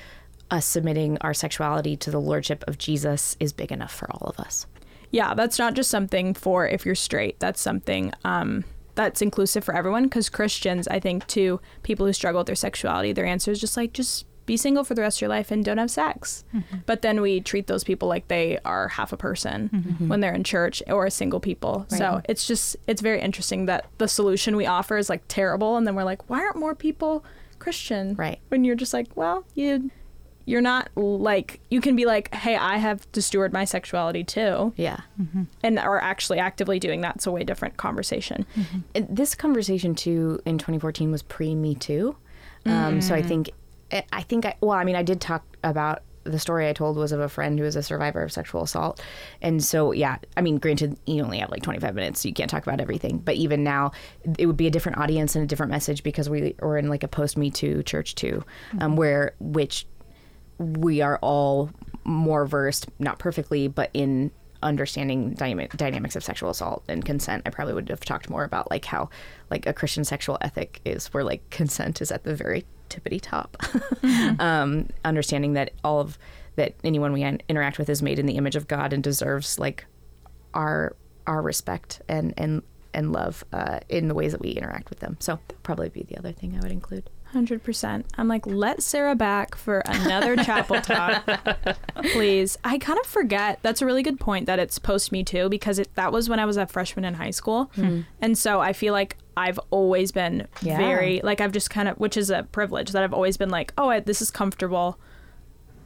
us 0.51 0.67
submitting 0.67 1.19
our 1.23 1.33
sexuality 1.35 1.97
to 1.97 2.11
the 2.11 2.21
lordship 2.21 2.63
of 2.69 2.79
Jesus 2.79 3.37
is 3.41 3.53
big 3.53 3.73
enough 3.73 3.93
for 3.93 4.11
all 4.11 4.29
of 4.29 4.39
us. 4.39 4.67
Yeah, 5.11 5.35
that's 5.35 5.59
not 5.59 5.75
just 5.75 5.91
something 5.91 6.35
for 6.35 6.67
if 6.67 6.87
you're 6.87 6.95
straight. 6.95 7.41
That's 7.41 7.61
something 7.61 8.13
um, 8.25 8.65
that's 8.95 9.23
inclusive 9.23 9.65
for 9.65 9.75
everyone. 9.75 10.05
Because 10.05 10.29
Christians, 10.29 10.89
I 10.89 11.01
think, 11.01 11.27
too, 11.27 11.61
people 11.83 12.07
who 12.07 12.13
struggle 12.13 12.41
with 12.41 12.47
their 12.47 12.57
sexuality, 12.57 13.13
their 13.13 13.27
answer 13.27 13.51
is 13.51 13.61
just 13.61 13.77
like, 13.77 13.93
just 13.93 14.27
be 14.45 14.57
single 14.57 14.83
for 14.83 14.95
the 14.95 15.03
rest 15.03 15.19
of 15.19 15.21
your 15.23 15.31
life 15.31 15.53
and 15.53 15.65
don't 15.65 15.79
have 15.79 15.91
sex. 15.91 16.45
Mm-hmm. 16.53 16.79
But 16.85 17.03
then 17.03 17.21
we 17.21 17.41
treat 17.41 17.69
those 17.69 17.85
people 17.85 18.09
like 18.09 18.27
they 18.27 18.59
are 18.65 18.89
half 18.89 19.13
a 19.13 19.17
person 19.17 19.71
mm-hmm. 19.73 20.09
when 20.09 20.19
they're 20.19 20.35
in 20.35 20.43
church 20.43 20.83
or 20.89 21.09
single 21.11 21.39
people. 21.39 21.87
So 21.89 22.21
it's 22.29 22.47
just, 22.47 22.77
it's 22.89 23.01
very 23.01 23.21
interesting 23.21 23.67
that 23.67 23.87
the 23.99 24.09
solution 24.09 24.57
we 24.57 24.67
offer 24.67 24.97
is 24.97 25.09
like 25.09 25.23
terrible. 25.29 25.77
And 25.77 25.87
then 25.87 25.95
we're 25.95 26.03
like, 26.03 26.29
why 26.29 26.41
aren't 26.41 26.57
more 26.57 26.75
people 26.75 27.25
Christian? 27.61 28.17
Right. 28.17 28.41
When 28.49 28.65
you're 28.65 28.75
just 28.75 28.93
like, 28.93 29.17
well, 29.17 29.45
you. 29.55 29.93
You're 30.45 30.61
not 30.61 30.91
like 30.97 31.61
you 31.71 31.81
can 31.81 31.97
be 31.97 32.05
like, 32.05 32.35
hey, 32.35 32.57
I 32.57 32.79
have 32.79 33.11
to 33.13 33.23
steward 33.23 33.53
my 33.53 33.65
sexuality 33.65 34.25
too 34.25 34.73
Yeah. 34.77 35.01
Mm-hmm. 35.21 35.43
and 35.63 35.79
are 35.79 36.01
actually 36.01 36.39
actively 36.39 36.79
doing 36.79 37.01
that. 37.03 37.17
It's 37.17 37.27
a 37.27 37.31
way 37.31 37.45
different 37.45 37.77
conversation. 37.77 38.47
Mm-hmm. 38.57 38.79
And 38.95 39.17
this 39.17 39.35
conversation 39.35 39.95
too 39.95 40.41
in 40.45 40.59
2014 40.59 41.11
was 41.11 41.23
pre 41.23 41.55
Me 41.55 41.75
Too. 41.75 42.17
Um, 42.67 43.01
So 43.01 43.15
I 43.15 43.23
mm. 43.23 43.27
think, 43.29 43.51
eh, 43.91 44.03
I 44.13 44.23
think 44.23 44.47
I, 44.47 44.55
well, 44.61 44.79
I 44.79 44.85
mean, 44.85 44.97
I 44.97 45.03
did 45.03 45.21
talk 45.21 45.45
about 45.65 46.03
the 46.25 46.39
story 46.39 46.69
I 46.69 46.73
told 46.73 46.97
was 46.97 47.13
of 47.13 47.21
a 47.21 47.29
friend 47.29 47.59
who 47.59 47.65
was 47.65 47.77
a 47.77 47.83
survivor 47.83 48.23
of 48.23 48.33
sexual 48.33 48.63
assault. 48.63 49.03
And 49.41 49.63
so, 49.63 49.93
yeah, 49.93 50.19
I 50.37 50.41
mean, 50.41 50.59
granted, 50.59 50.97
you 51.07 51.23
only 51.23 51.39
have 51.39 51.51
like 51.51 51.63
25 51.63 51.95
minutes, 51.95 52.21
so 52.21 52.29
you 52.29 52.35
can't 52.35 52.51
talk 52.51 52.63
about 52.63 52.81
everything. 52.81 53.19
But 53.19 53.37
even 53.37 53.65
now, 53.65 53.93
it 54.39 54.47
would 54.47 54.57
be 54.57 54.67
a 54.67 54.71
different 54.71 54.99
audience 54.99 55.35
and 55.35 55.43
a 55.43 55.47
different 55.47 55.73
message 55.73 56.03
because 56.03 56.29
we 56.31 56.55
are 56.63 56.77
in 56.77 56.89
like 56.89 57.03
a 57.03 57.09
post 57.09 57.37
Me 57.37 57.51
Too 57.51 57.83
church 57.83 58.15
too, 58.15 58.45
um, 58.73 58.79
mm-hmm. 58.79 58.97
where, 58.97 59.35
which 59.41 59.87
we 60.63 61.01
are 61.01 61.19
all 61.23 61.71
more 62.05 62.47
versed, 62.47 62.87
not 62.99 63.19
perfectly, 63.19 63.69
but 63.69 63.91
in 63.95 64.31
understanding 64.63 65.33
dynamic, 65.35 65.73
dynamics 65.77 66.17
of 66.17 66.23
sexual 66.23 66.51
assault 66.51 66.85
and 66.89 67.05
consent. 67.05 67.43
I 67.45 67.51
probably 67.51 67.75
would 67.75 67.89
have 67.89 68.01
talked 68.01 68.31
more 68.31 68.45
about 68.45 68.71
like 68.71 68.85
how 68.85 69.11
like 69.51 69.67
a 69.67 69.73
Christian 69.73 70.05
sexual 70.05 70.39
ethic 70.41 70.81
is 70.85 71.09
where 71.09 71.25
like 71.25 71.49
consent 71.51 72.01
is 72.01 72.13
at 72.13 72.25
the 72.25 72.35
very 72.35 72.65
tippity 72.89 73.21
top. 73.21 73.57
um, 74.41 74.89
understanding 75.05 75.55
that 75.55 75.73
all 75.83 76.01
of 76.01 76.19
that 76.57 76.75
anyone 76.85 77.13
we 77.13 77.23
in- 77.23 77.43
interact 77.49 77.79
with 77.79 77.89
is 77.89 78.03
made 78.03 78.19
in 78.19 78.27
the 78.27 78.37
image 78.37 78.57
of 78.57 78.69
God 78.69 78.93
and 78.93 79.03
deserves 79.03 79.59
like 79.59 79.87
our 80.55 80.95
our 81.27 81.43
respect 81.43 82.03
and 82.09 82.35
and 82.37 82.63
and 82.95 83.13
love 83.13 83.43
uh, 83.53 83.81
in 83.89 84.09
the 84.09 84.15
ways 84.15 84.33
that 84.33 84.41
we 84.41 84.51
interact 84.51 84.91
with 84.91 85.01
them. 85.01 85.17
So 85.19 85.39
that'd 85.49 85.63
probably 85.63 85.89
be 85.89 86.03
the 86.03 86.19
other 86.19 86.33
thing 86.33 86.55
I 86.57 86.61
would 86.61 86.73
include. 86.73 87.09
Hundred 87.33 87.63
percent. 87.63 88.05
I'm 88.19 88.29
like, 88.29 88.47
let 88.47 88.83
Sarah 88.83 89.15
back 89.15 89.55
for 89.55 89.79
another 89.87 90.37
chapel 90.37 90.79
talk, 90.83 91.25
please. 92.13 92.59
I 92.63 92.77
kind 92.77 92.99
of 92.99 93.07
forget. 93.07 93.59
That's 93.63 93.81
a 93.81 93.87
really 93.87 94.03
good 94.03 94.21
point 94.21 94.45
that 94.45 94.59
it's 94.59 94.79
post 94.79 95.13
me 95.13 95.25
too 95.25 95.49
because 95.49 95.79
it, 95.79 95.95
that 95.95 96.13
was 96.13 96.29
when 96.29 96.39
I 96.39 96.45
was 96.45 96.59
a 96.59 96.67
freshman 96.67 97.07
in 97.07 97.15
high 97.15 97.31
school, 97.31 97.71
hmm. 97.75 98.03
and 98.21 98.37
so 98.37 98.61
I 98.61 98.75
feel 98.75 98.93
like 98.93 99.17
I've 99.35 99.59
always 99.71 100.13
been 100.13 100.47
Yeah. 100.61 100.77
very 100.77 101.23
like 101.25 101.41
I've 101.41 101.53
just 101.53 101.71
kind 101.71 101.89
of, 101.89 101.97
which 101.99 102.19
is 102.19 102.29
a 102.29 102.43
privilege 102.43 102.93
that 102.93 103.03
I've 103.03 103.15
always 103.15 103.39
been 103.39 103.49
like, 103.49 103.73
oh, 103.79 103.89
I, 103.89 104.01
this 104.01 104.21
is 104.21 104.31
comfortable. 104.31 104.99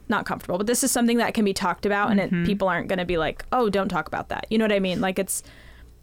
Not 0.09 0.25
comfortable, 0.25 0.57
but 0.57 0.67
this 0.67 0.83
is 0.83 0.91
something 0.91 1.17
that 1.17 1.33
can 1.33 1.45
be 1.45 1.53
talked 1.53 1.85
about, 1.85 2.11
and 2.11 2.19
it, 2.19 2.29
mm-hmm. 2.29 2.45
people 2.45 2.67
aren't 2.67 2.89
going 2.89 2.99
to 2.99 3.05
be 3.05 3.17
like, 3.17 3.45
"Oh, 3.51 3.69
don't 3.69 3.89
talk 3.89 4.07
about 4.07 4.29
that." 4.29 4.47
You 4.49 4.57
know 4.57 4.65
what 4.65 4.71
I 4.71 4.79
mean? 4.79 5.01
Like 5.01 5.19
it's 5.19 5.43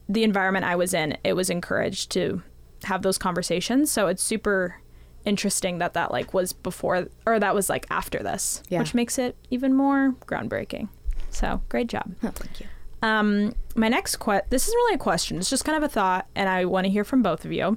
the 0.08 0.24
environment 0.24 0.64
I 0.64 0.76
was 0.76 0.92
in. 0.94 1.16
It 1.24 1.34
was 1.34 1.48
encouraged 1.48 2.10
to 2.12 2.42
have 2.84 3.00
those 3.00 3.16
conversations, 3.16 3.90
so 3.90 4.06
it's 4.08 4.22
super 4.22 4.80
interesting 5.24 5.78
that 5.78 5.94
that 5.94 6.10
like 6.10 6.34
was 6.34 6.52
before 6.52 7.08
or 7.26 7.38
that 7.40 7.54
was 7.54 7.68
like 7.68 7.86
after 7.90 8.22
this, 8.22 8.62
Yeah. 8.68 8.78
which 8.80 8.94
makes 8.94 9.18
it 9.18 9.36
even 9.50 9.74
more 9.74 10.14
groundbreaking. 10.26 10.88
So 11.30 11.62
great 11.68 11.88
job. 11.88 12.14
Oh, 12.22 12.28
thank 12.30 12.60
you. 12.60 12.66
Um, 13.02 13.54
my 13.74 13.88
next 13.88 14.16
que- 14.16 14.42
this 14.50 14.66
isn't 14.66 14.76
really 14.76 14.94
a 14.94 14.98
question. 14.98 15.36
It's 15.38 15.50
just 15.50 15.64
kind 15.64 15.76
of 15.76 15.82
a 15.82 15.88
thought, 15.92 16.26
and 16.34 16.48
I 16.48 16.64
want 16.64 16.84
to 16.86 16.90
hear 16.90 17.04
from 17.04 17.22
both 17.22 17.44
of 17.44 17.52
you. 17.52 17.76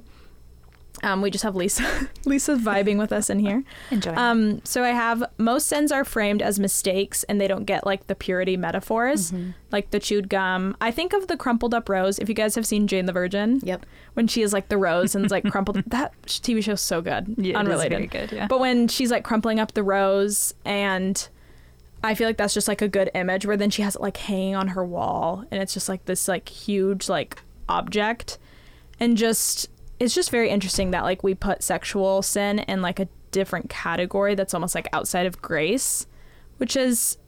Um, 1.04 1.22
we 1.22 1.30
just 1.30 1.44
have 1.44 1.54
Lisa. 1.54 2.08
Lisa's 2.24 2.58
vibing 2.60 2.98
with 2.98 3.12
us 3.12 3.30
in 3.30 3.38
here. 3.38 3.62
Enjoy. 3.92 4.12
Um, 4.16 4.60
so 4.64 4.82
I 4.82 4.88
have 4.88 5.22
most 5.38 5.68
sins 5.68 5.92
are 5.92 6.04
framed 6.04 6.42
as 6.42 6.58
mistakes, 6.58 7.22
and 7.24 7.40
they 7.40 7.46
don't 7.46 7.66
get 7.66 7.86
like 7.86 8.08
the 8.08 8.16
purity 8.16 8.56
metaphors, 8.56 9.32
like 9.70 9.90
the 9.92 10.00
chewed 10.00 10.28
gum. 10.28 10.76
I 10.80 10.90
think 10.90 11.12
of 11.12 11.28
the 11.28 11.36
crumpled 11.36 11.72
up 11.72 11.88
rose. 11.88 12.18
If 12.18 12.28
you 12.28 12.34
guys 12.34 12.56
have 12.56 12.66
seen 12.66 12.88
Jane 12.88 13.06
the 13.06 13.12
Virgin, 13.12 13.60
Yep. 13.62 13.86
when 14.14 14.26
she 14.26 14.42
is 14.42 14.52
like 14.52 14.70
the 14.70 14.76
rose 14.76 15.14
and 15.14 15.24
it's 15.24 15.30
like 15.30 15.44
crumpled. 15.48 15.82
that 15.86 16.12
TV 16.26 16.64
show's 16.64 16.80
so 16.80 17.00
good. 17.00 17.32
Yeah, 17.38 17.58
Unrelated. 17.60 17.92
very 17.92 18.06
good, 18.08 18.32
yeah. 18.32 18.48
But 18.48 18.58
when 18.58 18.88
she's 18.88 19.12
like 19.12 19.22
crumpling 19.22 19.60
up 19.60 19.74
the 19.74 19.84
rose 19.84 20.52
and 20.64 21.28
I 22.02 22.16
feel 22.16 22.26
like 22.26 22.38
that's 22.38 22.54
just 22.54 22.66
like 22.66 22.82
a 22.82 22.88
good 22.88 23.08
image 23.14 23.46
where 23.46 23.56
then 23.56 23.70
she 23.70 23.82
has 23.82 23.94
it 23.94 24.02
like 24.02 24.16
hanging 24.16 24.56
on 24.56 24.68
her 24.68 24.84
wall 24.84 25.44
and 25.52 25.62
it's 25.62 25.74
just 25.74 25.88
like 25.88 26.04
this 26.06 26.26
like 26.26 26.48
huge 26.48 27.08
like 27.08 27.40
object 27.68 28.38
and 28.98 29.16
just 29.16 29.68
it's 30.00 30.14
just 30.14 30.30
very 30.30 30.48
interesting 30.50 30.90
that 30.92 31.02
like 31.02 31.22
we 31.22 31.34
put 31.34 31.62
sexual 31.62 32.22
sin 32.22 32.60
in 32.60 32.82
like 32.82 33.00
a 33.00 33.08
different 33.30 33.68
category 33.68 34.34
that's 34.34 34.54
almost 34.54 34.74
like 34.74 34.88
outside 34.92 35.26
of 35.26 35.42
grace, 35.42 36.06
which 36.58 36.76
is 36.76 37.18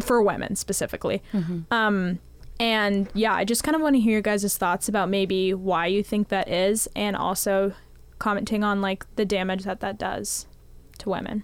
for 0.00 0.22
women 0.22 0.56
specifically. 0.56 1.22
Um, 1.70 2.18
and 2.58 3.08
yeah, 3.14 3.34
I 3.34 3.44
just 3.44 3.64
kind 3.64 3.74
of 3.74 3.80
want 3.80 3.96
to 3.96 4.00
hear 4.00 4.12
your 4.12 4.22
guys' 4.22 4.56
thoughts 4.58 4.88
about 4.88 5.08
maybe 5.08 5.54
why 5.54 5.86
you 5.86 6.02
think 6.02 6.28
that 6.28 6.48
is, 6.48 6.88
and 6.94 7.16
also 7.16 7.72
commenting 8.18 8.62
on 8.62 8.82
like 8.82 9.06
the 9.16 9.24
damage 9.24 9.64
that 9.64 9.80
that 9.80 9.98
does 9.98 10.46
to 10.98 11.08
women. 11.08 11.42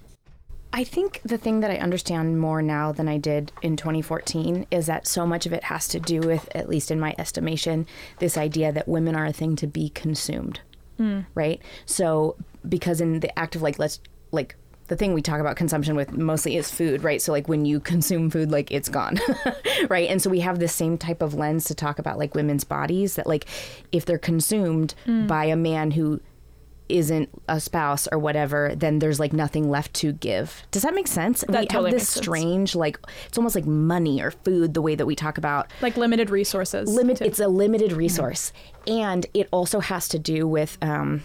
I 0.73 0.83
think 0.83 1.21
the 1.23 1.37
thing 1.37 1.61
that 1.61 1.71
I 1.71 1.77
understand 1.77 2.39
more 2.39 2.61
now 2.61 2.91
than 2.91 3.07
I 3.07 3.17
did 3.17 3.51
in 3.61 3.77
2014 3.77 4.67
is 4.69 4.85
that 4.87 5.07
so 5.07 5.25
much 5.25 5.45
of 5.45 5.53
it 5.53 5.65
has 5.65 5.87
to 5.89 5.99
do 5.99 6.19
with, 6.19 6.49
at 6.53 6.69
least 6.69 6.91
in 6.91 6.99
my 6.99 7.15
estimation, 7.17 7.87
this 8.19 8.37
idea 8.37 8.71
that 8.71 8.87
women 8.87 9.15
are 9.15 9.25
a 9.25 9.33
thing 9.33 9.55
to 9.57 9.67
be 9.67 9.89
consumed. 9.89 10.59
Hmm. 10.97 11.21
Right? 11.35 11.61
So, 11.85 12.35
because 12.67 13.01
in 13.01 13.21
the 13.21 13.37
act 13.37 13.55
of 13.55 13.61
like, 13.61 13.79
let's, 13.79 13.99
like, 14.31 14.55
the 14.87 14.95
thing 14.95 15.13
we 15.13 15.21
talk 15.21 15.39
about 15.39 15.57
consumption 15.57 15.95
with 15.95 16.13
mostly 16.13 16.57
is 16.57 16.71
food, 16.71 17.03
right? 17.03 17.21
So, 17.21 17.31
like, 17.31 17.47
when 17.47 17.65
you 17.65 17.79
consume 17.79 18.29
food, 18.29 18.51
like, 18.51 18.71
it's 18.71 18.89
gone, 18.89 19.19
right? 19.89 20.09
And 20.09 20.21
so, 20.21 20.29
we 20.29 20.39
have 20.39 20.59
the 20.59 20.67
same 20.67 20.97
type 20.97 21.21
of 21.21 21.33
lens 21.33 21.65
to 21.65 21.75
talk 21.75 21.99
about 21.99 22.17
like 22.17 22.35
women's 22.35 22.63
bodies 22.63 23.15
that, 23.15 23.27
like, 23.27 23.45
if 23.91 24.05
they're 24.05 24.17
consumed 24.17 24.95
hmm. 25.05 25.27
by 25.27 25.45
a 25.45 25.55
man 25.55 25.91
who 25.91 26.19
isn't 26.89 27.29
a 27.47 27.59
spouse 27.59 28.07
or 28.11 28.17
whatever, 28.19 28.73
then 28.75 28.99
there's 28.99 29.19
like 29.19 29.33
nothing 29.33 29.69
left 29.69 29.93
to 29.95 30.13
give. 30.13 30.63
Does 30.71 30.83
that 30.83 30.93
make 30.93 31.07
sense? 31.07 31.43
we 31.47 31.53
totally 31.65 31.67
have 31.73 31.83
this 31.85 31.93
makes 31.93 32.07
sense. 32.13 32.23
strange, 32.25 32.75
like 32.75 32.97
it's 33.27 33.37
almost 33.37 33.55
like 33.55 33.65
money 33.65 34.21
or 34.21 34.31
food, 34.31 34.73
the 34.73 34.81
way 34.81 34.95
that 34.95 35.05
we 35.05 35.15
talk 35.15 35.37
about 35.37 35.71
Like 35.81 35.97
limited 35.97 36.29
resources. 36.29 36.89
limit. 36.93 37.17
too. 37.17 37.25
It's 37.25 37.39
a 37.39 37.47
limited 37.47 37.91
resource, 37.93 38.53
and 38.85 39.25
it 39.33 39.47
also 39.51 39.79
has 39.79 40.07
to 40.09 40.19
do 40.19 40.47
with 40.47 40.77
um, 40.81 41.23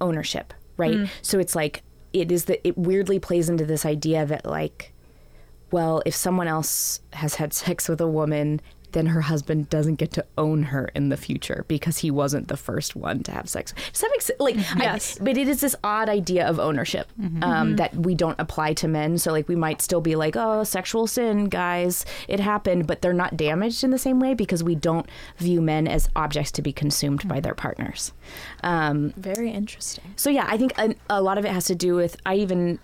ownership, 0.00 0.52
right? 0.76 1.08
So 1.22 1.38
it's 1.38 1.54
like 1.54 1.82
it 2.12 2.30
is 2.32 2.46
that 2.46 2.66
it 2.66 2.76
weirdly 2.76 3.18
plays 3.18 3.48
into 3.48 3.64
this 3.64 3.86
idea 3.86 4.26
that 4.26 4.44
like, 4.44 4.92
well, 5.70 6.02
if 6.04 6.14
someone 6.14 6.48
else 6.48 7.00
has 7.12 7.36
had 7.36 7.52
sex 7.54 7.88
with 7.88 8.00
a 8.00 8.08
woman. 8.08 8.60
Then 8.92 9.06
her 9.06 9.20
husband 9.22 9.68
doesn't 9.70 9.96
get 9.96 10.12
to 10.12 10.24
own 10.38 10.64
her 10.64 10.90
in 10.94 11.08
the 11.08 11.16
future 11.16 11.64
because 11.68 11.98
he 11.98 12.10
wasn't 12.10 12.48
the 12.48 12.56
first 12.56 12.96
one 12.96 13.22
to 13.24 13.32
have 13.32 13.48
sex. 13.48 13.72
Does 13.92 14.00
that 14.00 14.10
make 14.10 14.22
sense? 14.22 14.40
Like, 14.40 14.56
I- 14.56 14.82
Yes. 14.84 15.18
but 15.20 15.36
it 15.36 15.48
is 15.48 15.60
this 15.60 15.76
odd 15.84 16.08
idea 16.08 16.46
of 16.48 16.58
ownership 16.58 17.08
um, 17.42 17.76
that 17.76 17.94
we 17.94 18.14
don't 18.14 18.38
apply 18.40 18.74
to 18.74 18.88
men. 18.88 19.18
So, 19.18 19.30
like, 19.32 19.48
we 19.48 19.56
might 19.56 19.80
still 19.82 20.00
be 20.00 20.16
like, 20.16 20.36
oh, 20.36 20.64
sexual 20.64 21.06
sin, 21.06 21.46
guys, 21.46 22.04
it 22.28 22.40
happened, 22.40 22.86
but 22.86 23.02
they're 23.02 23.12
not 23.12 23.36
damaged 23.36 23.84
in 23.84 23.90
the 23.90 23.98
same 23.98 24.20
way 24.20 24.34
because 24.34 24.62
we 24.64 24.74
don't 24.74 25.06
view 25.38 25.60
men 25.60 25.86
as 25.86 26.08
objects 26.16 26.50
to 26.52 26.62
be 26.62 26.72
consumed 26.72 27.26
by 27.28 27.40
their 27.40 27.54
partners. 27.54 28.12
Um, 28.62 29.12
very 29.16 29.50
interesting. 29.50 30.04
so, 30.16 30.30
yeah, 30.30 30.46
I 30.48 30.56
think 30.56 30.72
a, 30.78 30.94
a 31.08 31.22
lot 31.22 31.38
of 31.38 31.44
it 31.44 31.52
has 31.52 31.64
to 31.66 31.74
do 31.74 31.94
with, 31.94 32.16
I 32.26 32.34
even 32.36 32.78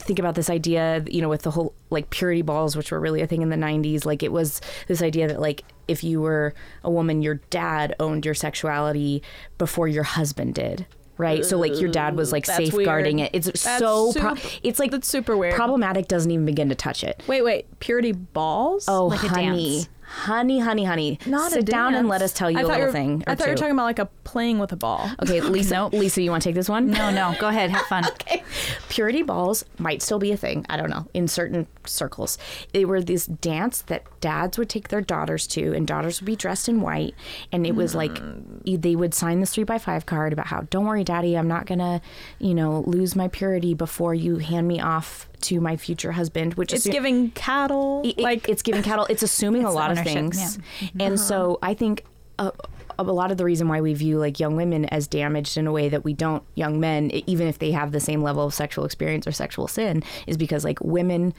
think 0.00 0.18
about 0.18 0.34
this 0.34 0.48
idea, 0.50 1.04
you 1.06 1.20
know, 1.22 1.28
with 1.28 1.42
the 1.42 1.50
whole 1.50 1.74
like 1.90 2.10
purity 2.10 2.42
balls, 2.42 2.76
which 2.76 2.90
were 2.90 3.00
really 3.00 3.20
a 3.22 3.26
thing 3.26 3.42
in 3.42 3.48
the 3.50 3.56
90s. 3.56 4.04
Like, 4.04 4.22
it 4.22 4.32
was 4.32 4.60
this 4.88 5.02
idea 5.02 5.28
that, 5.28 5.40
like, 5.40 5.64
if 5.88 6.02
you 6.04 6.20
were 6.20 6.54
a 6.82 6.90
woman, 6.90 7.22
your 7.22 7.36
dad 7.50 7.94
owned 8.00 8.24
your 8.24 8.34
sexuality 8.34 9.22
before 9.58 9.88
your 9.88 10.04
husband 10.04 10.54
did. 10.54 10.86
Right, 11.16 11.44
so 11.44 11.58
like 11.58 11.80
your 11.80 11.92
dad 11.92 12.16
was 12.16 12.32
like 12.32 12.44
That's 12.44 12.56
safeguarding 12.70 13.18
weird. 13.18 13.30
it. 13.32 13.46
It's 13.46 13.62
That's 13.62 13.78
so 13.78 14.12
pro- 14.14 14.34
it's 14.64 14.80
like 14.80 14.90
that's 14.90 15.06
super 15.06 15.36
weird. 15.36 15.54
Problematic 15.54 16.08
doesn't 16.08 16.28
even 16.28 16.44
begin 16.44 16.70
to 16.70 16.74
touch 16.74 17.04
it. 17.04 17.22
Wait, 17.28 17.42
wait. 17.42 17.78
Purity 17.78 18.10
balls? 18.10 18.86
Oh, 18.88 19.06
Like 19.06 19.22
a 19.22 19.28
honey, 19.28 19.74
dance. 19.76 19.88
Honey, 20.06 20.60
honey, 20.60 20.84
honey. 20.84 21.18
Not 21.26 21.52
a 21.52 21.56
Sit 21.56 21.66
down 21.66 21.94
and 21.94 22.08
let 22.08 22.22
us 22.22 22.32
tell 22.32 22.50
you 22.50 22.58
I 22.58 22.60
a 22.60 22.64
thought 22.64 22.70
little 22.72 22.86
were- 22.86 22.92
thing. 22.92 23.24
I 23.26 23.32
or 23.32 23.36
thought 23.36 23.46
you 23.46 23.50
were 23.52 23.56
two. 23.56 23.60
talking 23.60 23.74
about 23.74 23.84
like 23.84 23.98
a 23.98 24.06
playing 24.24 24.58
with 24.58 24.72
a 24.72 24.76
ball. 24.76 25.10
Okay, 25.22 25.40
Lisa. 25.54 25.86
Lisa, 25.92 26.22
you 26.22 26.30
want 26.30 26.42
to 26.42 26.48
take 26.48 26.54
this 26.54 26.68
one? 26.68 26.90
no, 26.90 27.10
no. 27.10 27.34
Go 27.38 27.48
ahead. 27.48 27.70
Have 27.70 27.86
fun. 27.86 28.04
Okay. 28.14 28.42
Purity 28.88 29.22
balls 29.22 29.64
might 29.78 30.00
still 30.00 30.18
be 30.18 30.30
a 30.32 30.36
thing. 30.36 30.64
I 30.68 30.76
don't 30.76 30.88
know. 30.88 31.06
In 31.14 31.26
certain 31.28 31.66
circles, 31.84 32.38
they 32.72 32.84
were 32.84 33.02
this 33.02 33.26
dance 33.26 33.82
that 33.82 34.04
dads 34.20 34.56
would 34.56 34.68
take 34.68 34.88
their 34.88 35.00
daughters 35.00 35.46
to, 35.48 35.72
and 35.74 35.86
daughters 35.86 36.20
would 36.20 36.26
be 36.26 36.36
dressed 36.36 36.68
in 36.68 36.80
white, 36.80 37.14
and 37.52 37.66
it 37.66 37.74
was 37.74 37.94
like 37.94 38.16
hmm. 38.18 38.40
e- 38.64 38.76
they 38.76 38.94
would 38.96 39.12
sign 39.14 39.40
this 39.40 39.52
three 39.54 39.64
by 39.64 39.78
five 39.78 40.06
card 40.06 40.32
about 40.32 40.46
how, 40.46 40.62
"Don't 40.70 40.86
worry, 40.86 41.04
Daddy, 41.04 41.36
I'm 41.36 41.48
not 41.48 41.66
gonna, 41.66 42.00
you 42.38 42.54
know, 42.54 42.80
lose 42.86 43.16
my 43.16 43.28
purity 43.28 43.74
before 43.74 44.14
you 44.14 44.38
hand 44.38 44.68
me 44.68 44.80
off 44.80 45.28
to 45.44 45.60
my 45.60 45.76
future 45.76 46.12
husband." 46.12 46.54
Which 46.54 46.72
It's 46.72 46.86
is 46.86 46.92
giving 46.92 47.30
cattle. 47.30 48.02
it- 48.04 48.18
like 48.18 48.48
it's 48.48 48.62
giving 48.62 48.82
cattle 48.82 49.06
it's 49.08 49.22
assuming 49.22 49.64
a 49.64 49.68
It's 49.68 49.74
lot 49.74 49.90
of 49.90 49.98
things 50.00 50.58
yeah. 50.80 50.88
and 51.06 51.14
uh-huh. 51.14 51.16
so 51.16 51.58
i 51.62 51.74
think 51.74 52.04
a, 52.38 52.52
a 52.98 53.02
lot 53.04 53.30
of 53.30 53.36
the 53.36 53.44
reason 53.44 53.68
why 53.68 53.80
we 53.80 53.94
view 53.94 54.18
like 54.18 54.40
young 54.40 54.56
women 54.56 54.84
as 54.86 55.06
damaged 55.06 55.56
in 55.56 55.66
a 55.66 55.72
way 55.72 55.88
that 55.88 56.04
we 56.04 56.12
don't 56.12 56.42
young 56.54 56.80
men 56.80 57.10
even 57.26 57.46
if 57.46 57.58
they 57.58 57.70
have 57.70 57.92
the 57.92 58.00
same 58.00 58.22
level 58.22 58.44
of 58.44 58.54
sexual 58.54 58.84
experience 58.84 59.26
or 59.26 59.32
sexual 59.32 59.68
sin 59.68 60.02
is 60.26 60.36
because 60.36 60.64
like 60.64 60.80
women 60.80 61.34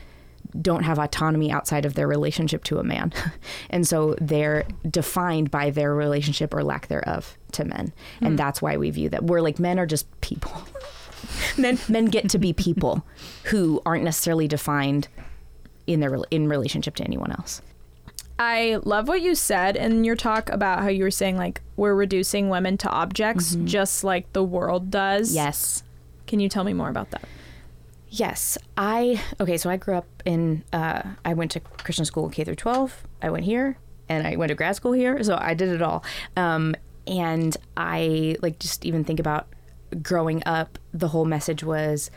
don't 0.62 0.84
have 0.84 1.00
autonomy 1.00 1.52
outside 1.52 1.86
of 1.86 1.96
their 1.96 2.08
relationship 2.08 2.64
to 2.64 2.78
a 2.78 2.84
man 2.84 3.12
and 3.70 3.88
so 3.88 4.16
they're 4.22 4.64
defined 4.90 5.50
by 5.50 5.70
their 5.70 5.94
relationship 5.94 6.54
or 6.54 6.64
lack 6.64 6.88
thereof 6.88 7.38
to 7.52 7.66
men 7.66 7.92
and 8.22 8.30
hmm. 8.30 8.36
that's 8.36 8.62
why 8.62 8.78
we 8.78 8.90
view 8.90 9.10
that 9.10 9.24
we're 9.24 9.42
like 9.42 9.60
men 9.60 9.80
are 9.80 9.88
just 9.88 10.06
people 10.22 10.52
men 11.58 11.79
men 11.89 12.05
get 12.05 12.29
to 12.29 12.38
be 12.38 12.53
people 12.53 13.05
who 13.46 13.82
aren't 13.86 14.03
necessarily 14.03 14.48
defined 14.48 15.08
in 15.88 16.00
their 16.00 16.17
in 16.32 16.48
relationship 16.48 16.96
to 16.96 17.03
anyone 17.03 17.32
else. 17.32 17.62
I 18.38 18.79
love 18.84 19.08
what 19.08 19.22
you 19.22 19.34
said 19.34 19.77
in 19.77 20.03
your 20.03 20.15
talk 20.15 20.50
about 20.50 20.82
how 20.82 20.89
you 20.89 21.03
were 21.03 21.12
saying 21.12 21.38
like 21.38 21.62
we're 21.77 21.96
reducing 21.96 22.50
women 22.50 22.77
to 22.79 22.89
objects 22.89 23.55
just 23.63 24.03
like 24.03 24.32
the 24.34 24.44
world 24.44 24.91
does. 24.91 25.34
Yes. 25.34 25.84
Can 26.27 26.39
you 26.39 26.50
tell 26.50 26.63
me 26.63 26.74
more 26.74 26.89
about 26.89 27.12
that? 27.12 27.24
Yes. 28.10 28.58
I 28.75 29.22
okay, 29.39 29.58
so 29.58 29.70
I 29.70 29.77
grew 29.77 29.96
up 29.96 30.08
in 30.25 30.63
uh 30.74 31.01
I 31.24 31.34
went 31.34 31.51
to 31.51 31.60
Christian 31.60 32.05
school 32.05 32.29
K 32.29 32.44
through 32.44 32.55
12. 32.55 33.03
I 33.22 33.29
went 33.29 33.46
here 33.46 33.77
and 34.10 34.27
I 34.27 34.36
went 34.36 34.50
to 34.50 34.55
grad 34.55 34.75
school 34.75 34.91
here, 34.91 35.24
so 35.24 35.38
I 35.39 35.53
did 35.53 35.70
it 35.70 35.82
all. 35.82 36.03
Um 36.36 36.75
and 37.08 37.55
I 37.77 38.36
like 38.41 38.60
just 38.60 38.86
even 38.86 39.05
think 39.05 39.20
about 39.20 39.48
growing 40.02 40.44
up 40.46 40.80
the 40.94 41.10
whole 41.10 41.25
message 41.25 41.64
was 41.64 42.12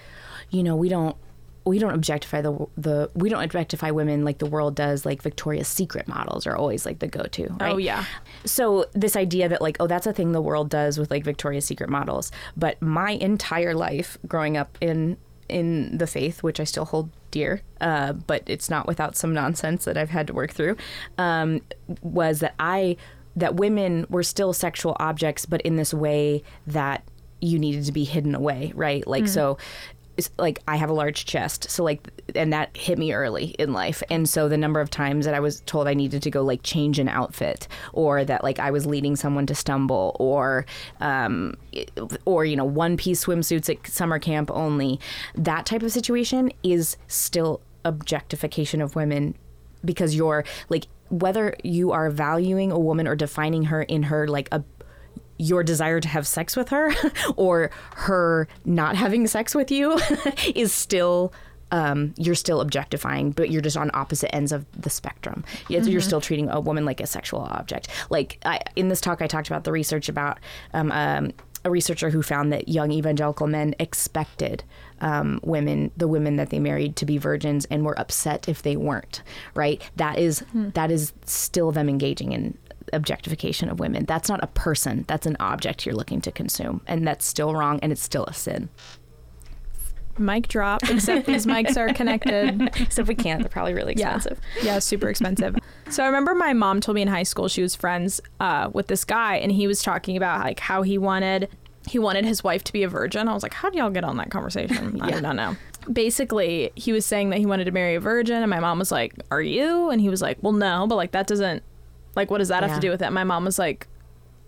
you 0.50 0.62
know, 0.62 0.76
we 0.76 0.88
don't 0.88 1.16
we 1.64 1.78
don't 1.78 1.92
objectify 1.92 2.40
the 2.40 2.66
the 2.76 3.10
we 3.14 3.28
don't 3.28 3.42
objectify 3.42 3.90
women 3.90 4.24
like 4.24 4.38
the 4.38 4.46
world 4.46 4.74
does 4.74 5.04
like 5.04 5.20
Victoria's 5.22 5.68
Secret 5.68 6.08
models 6.08 6.46
are 6.46 6.56
always 6.56 6.86
like 6.86 7.00
the 7.00 7.08
go-to, 7.08 7.48
right? 7.60 7.74
Oh 7.74 7.76
yeah. 7.76 8.04
So 8.44 8.86
this 8.92 9.16
idea 9.16 9.48
that 9.48 9.60
like 9.60 9.76
oh 9.80 9.86
that's 9.86 10.06
a 10.06 10.12
thing 10.12 10.32
the 10.32 10.40
world 10.40 10.70
does 10.70 10.98
with 10.98 11.10
like 11.10 11.24
Victoria's 11.24 11.66
Secret 11.66 11.90
models, 11.90 12.32
but 12.56 12.80
my 12.80 13.12
entire 13.12 13.74
life 13.74 14.16
growing 14.26 14.56
up 14.56 14.78
in 14.80 15.18
in 15.48 15.96
the 15.96 16.06
faith, 16.06 16.42
which 16.42 16.60
I 16.60 16.64
still 16.64 16.84
hold 16.84 17.10
dear, 17.30 17.62
uh, 17.80 18.12
but 18.12 18.42
it's 18.46 18.70
not 18.70 18.86
without 18.86 19.16
some 19.16 19.32
nonsense 19.32 19.84
that 19.84 19.96
I've 19.96 20.10
had 20.10 20.26
to 20.28 20.32
work 20.34 20.52
through, 20.52 20.76
um, 21.18 21.60
was 22.02 22.40
that 22.40 22.54
I 22.58 22.96
that 23.36 23.54
women 23.56 24.06
were 24.08 24.22
still 24.22 24.52
sexual 24.52 24.96
objects, 24.98 25.46
but 25.46 25.60
in 25.62 25.76
this 25.76 25.92
way 25.92 26.42
that 26.66 27.04
you 27.40 27.58
needed 27.58 27.84
to 27.84 27.92
be 27.92 28.04
hidden 28.04 28.34
away, 28.34 28.72
right? 28.74 29.06
Like 29.06 29.28
so 29.28 29.58
like 30.36 30.60
I 30.66 30.76
have 30.76 30.90
a 30.90 30.94
large 30.94 31.26
chest, 31.26 31.70
so 31.70 31.84
like 31.84 32.08
and 32.34 32.52
that 32.52 32.76
hit 32.76 32.98
me 32.98 33.12
early 33.12 33.54
in 33.58 33.72
life. 33.72 34.02
And 34.10 34.28
so 34.28 34.48
the 34.48 34.56
number 34.56 34.80
of 34.80 34.90
times 34.90 35.24
that 35.24 35.34
I 35.34 35.40
was 35.40 35.60
told 35.60 35.86
I 35.86 35.94
needed 35.94 36.22
to 36.22 36.30
go 36.30 36.42
like 36.42 36.62
change 36.62 36.98
an 36.98 37.08
outfit 37.08 37.68
or 37.92 38.24
that 38.24 38.42
like 38.42 38.58
I 38.58 38.70
was 38.70 38.86
leading 38.86 39.16
someone 39.16 39.46
to 39.46 39.54
stumble 39.54 40.16
or 40.18 40.66
um 41.00 41.56
or 42.24 42.44
you 42.44 42.56
know 42.56 42.64
one 42.64 42.96
piece 42.96 43.24
swimsuits 43.24 43.70
at 43.70 43.86
summer 43.86 44.18
camp 44.18 44.50
only, 44.50 44.98
that 45.34 45.66
type 45.66 45.82
of 45.82 45.92
situation 45.92 46.52
is 46.62 46.96
still 47.06 47.60
objectification 47.84 48.82
of 48.82 48.96
women 48.96 49.34
because 49.84 50.14
you're 50.14 50.44
like 50.68 50.86
whether 51.10 51.56
you 51.62 51.92
are 51.92 52.10
valuing 52.10 52.70
a 52.70 52.78
woman 52.78 53.06
or 53.06 53.14
defining 53.14 53.64
her 53.64 53.82
in 53.82 54.02
her 54.02 54.26
like 54.28 54.48
a 54.52 54.62
your 55.38 55.62
desire 55.62 56.00
to 56.00 56.08
have 56.08 56.26
sex 56.26 56.56
with 56.56 56.68
her 56.70 56.92
or 57.36 57.70
her 57.94 58.48
not 58.64 58.96
having 58.96 59.26
sex 59.26 59.54
with 59.54 59.70
you 59.70 59.98
is 60.54 60.72
still 60.72 61.32
um, 61.70 62.14
you're 62.16 62.34
still 62.34 62.62
objectifying, 62.62 63.30
but 63.30 63.50
you're 63.50 63.60
just 63.60 63.76
on 63.76 63.90
opposite 63.92 64.34
ends 64.34 64.52
of 64.52 64.64
the 64.72 64.88
spectrum. 64.88 65.44
You're 65.68 65.82
Mm-hmm. 65.82 66.00
still 66.00 66.20
treating 66.22 66.48
a 66.48 66.60
woman 66.60 66.86
like 66.86 66.98
a 67.00 67.06
sexual 67.06 67.40
object. 67.40 67.88
Like 68.08 68.38
I, 68.46 68.60
in 68.74 68.88
this 68.88 69.02
talk, 69.02 69.20
I 69.20 69.26
talked 69.26 69.48
about 69.48 69.64
the 69.64 69.72
research 69.72 70.08
about 70.08 70.38
um, 70.72 70.90
um, 70.92 71.32
a 71.66 71.70
researcher 71.70 72.08
who 72.08 72.22
found 72.22 72.54
that 72.54 72.68
young 72.70 72.90
evangelical 72.90 73.46
men 73.46 73.74
expected 73.78 74.64
um, 75.02 75.40
women, 75.42 75.90
the 75.94 76.08
women 76.08 76.36
that 76.36 76.48
they 76.48 76.58
married, 76.58 76.96
to 76.96 77.04
be 77.04 77.18
virgins, 77.18 77.66
and 77.66 77.84
were 77.84 77.98
upset 78.00 78.48
if 78.48 78.62
they 78.62 78.76
weren't. 78.78 79.22
Right? 79.54 79.82
That 79.96 80.18
is 80.18 80.38
Hmm. 80.52 80.70
that 80.70 80.90
is 80.90 81.12
still 81.26 81.70
them 81.70 81.90
engaging 81.90 82.32
in 82.32 82.56
objectification 82.92 83.68
of 83.68 83.78
women. 83.80 84.04
That's 84.04 84.28
not 84.28 84.42
a 84.42 84.46
person. 84.48 85.04
That's 85.08 85.26
an 85.26 85.36
object 85.40 85.86
you're 85.86 85.94
looking 85.94 86.20
to 86.22 86.32
consume, 86.32 86.80
and 86.86 87.06
that's 87.06 87.24
still 87.26 87.54
wrong, 87.54 87.78
and 87.82 87.92
it's 87.92 88.02
still 88.02 88.24
a 88.24 88.32
sin. 88.34 88.68
Mic 90.18 90.48
drop, 90.48 90.82
except 90.90 91.26
these 91.26 91.46
mics 91.46 91.76
are 91.76 91.92
connected. 91.94 92.68
So 92.90 93.02
if 93.02 93.08
we 93.08 93.14
can't, 93.14 93.40
they're 93.40 93.48
probably 93.48 93.74
really 93.74 93.92
expensive. 93.92 94.40
Yeah, 94.56 94.62
yeah, 94.74 94.78
super 94.80 95.08
expensive. 95.08 95.54
so 95.90 96.02
I 96.02 96.06
remember 96.06 96.34
my 96.34 96.52
mom 96.54 96.80
told 96.80 96.96
me 96.96 97.02
in 97.02 97.08
high 97.08 97.22
school 97.22 97.46
she 97.48 97.62
was 97.62 97.76
friends 97.76 98.20
uh, 98.40 98.68
with 98.72 98.88
this 98.88 99.04
guy, 99.04 99.36
and 99.36 99.52
he 99.52 99.66
was 99.68 99.80
talking 99.82 100.16
about 100.16 100.40
like 100.44 100.58
how 100.58 100.82
he 100.82 100.98
wanted 100.98 101.48
he 101.88 101.98
wanted 101.98 102.24
his 102.24 102.42
wife 102.44 102.64
to 102.64 102.72
be 102.72 102.82
a 102.82 102.88
virgin. 102.88 103.28
I 103.28 103.32
was 103.34 103.42
like, 103.42 103.54
how 103.54 103.70
do 103.70 103.78
y'all 103.78 103.88
get 103.90 104.04
on 104.04 104.16
that 104.18 104.30
conversation? 104.30 105.00
I 105.00 105.08
Yeah. 105.10 105.20
don't 105.20 105.36
know. 105.36 105.56
Basically, 105.90 106.70
he 106.74 106.92
was 106.92 107.06
saying 107.06 107.30
that 107.30 107.38
he 107.38 107.46
wanted 107.46 107.64
to 107.64 107.70
marry 107.70 107.94
a 107.94 108.00
virgin, 108.00 108.42
and 108.42 108.50
my 108.50 108.60
mom 108.60 108.78
was 108.80 108.90
like, 108.92 109.14
"Are 109.30 109.40
you?" 109.40 109.88
And 109.90 110.00
he 110.00 110.08
was 110.08 110.20
like, 110.20 110.36
"Well, 110.42 110.52
no, 110.52 110.86
but 110.88 110.96
like 110.96 111.12
that 111.12 111.26
doesn't 111.28 111.62
like 112.18 112.30
what 112.30 112.38
does 112.38 112.48
that 112.48 112.62
have 112.62 112.74
to 112.74 112.80
do 112.86 112.90
with 112.90 113.00
it?" 113.02 113.10
My 113.10 113.24
mom 113.24 113.44
was 113.44 113.58
like, 113.58 113.86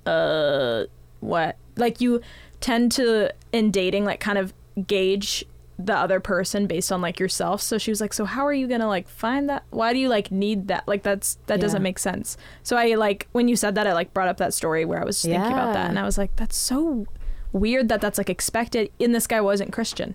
"Uh, 0.06 0.84
what?" 1.20 1.56
Like 1.76 2.00
you 2.00 2.20
tend 2.60 2.92
to 2.92 3.32
in 3.52 3.70
dating 3.70 4.04
like 4.04 4.20
kind 4.20 4.36
of 4.38 4.52
gauge 4.86 5.44
the 5.78 5.96
other 5.96 6.20
person 6.20 6.66
based 6.66 6.92
on 6.92 7.00
like 7.00 7.18
yourself. 7.18 7.62
So 7.62 7.78
she 7.78 7.90
was 7.90 8.00
like, 8.02 8.12
"So 8.12 8.26
how 8.26 8.44
are 8.46 8.52
you 8.52 8.66
going 8.68 8.80
to 8.82 8.86
like 8.86 9.08
find 9.08 9.48
that? 9.48 9.62
Why 9.70 9.94
do 9.94 9.98
you 9.98 10.08
like 10.10 10.30
need 10.30 10.68
that? 10.68 10.86
Like 10.86 11.02
that's 11.02 11.38
that 11.46 11.56
Yeah. 11.56 11.62
doesn't 11.62 11.82
make 11.82 11.98
sense." 11.98 12.36
So 12.62 12.76
I 12.76 12.96
like 12.96 13.28
when 13.32 13.48
you 13.48 13.56
said 13.56 13.74
that 13.76 13.86
I 13.86 13.94
like 13.94 14.12
brought 14.12 14.28
up 14.28 14.36
that 14.36 14.52
story 14.52 14.84
where 14.84 15.00
I 15.00 15.04
was 15.06 15.22
thinking 15.22 15.40
about 15.52 15.72
that 15.72 15.88
and 15.88 15.98
I 15.98 16.04
was 16.04 16.18
like, 16.18 16.36
"That's 16.36 16.56
so 16.56 17.06
weird 17.52 17.88
that 17.88 18.00
that's 18.02 18.18
like 18.18 18.28
expected." 18.28 18.90
And 19.00 19.14
this 19.14 19.26
guy 19.26 19.40
wasn't 19.40 19.72
Christian. 19.72 20.14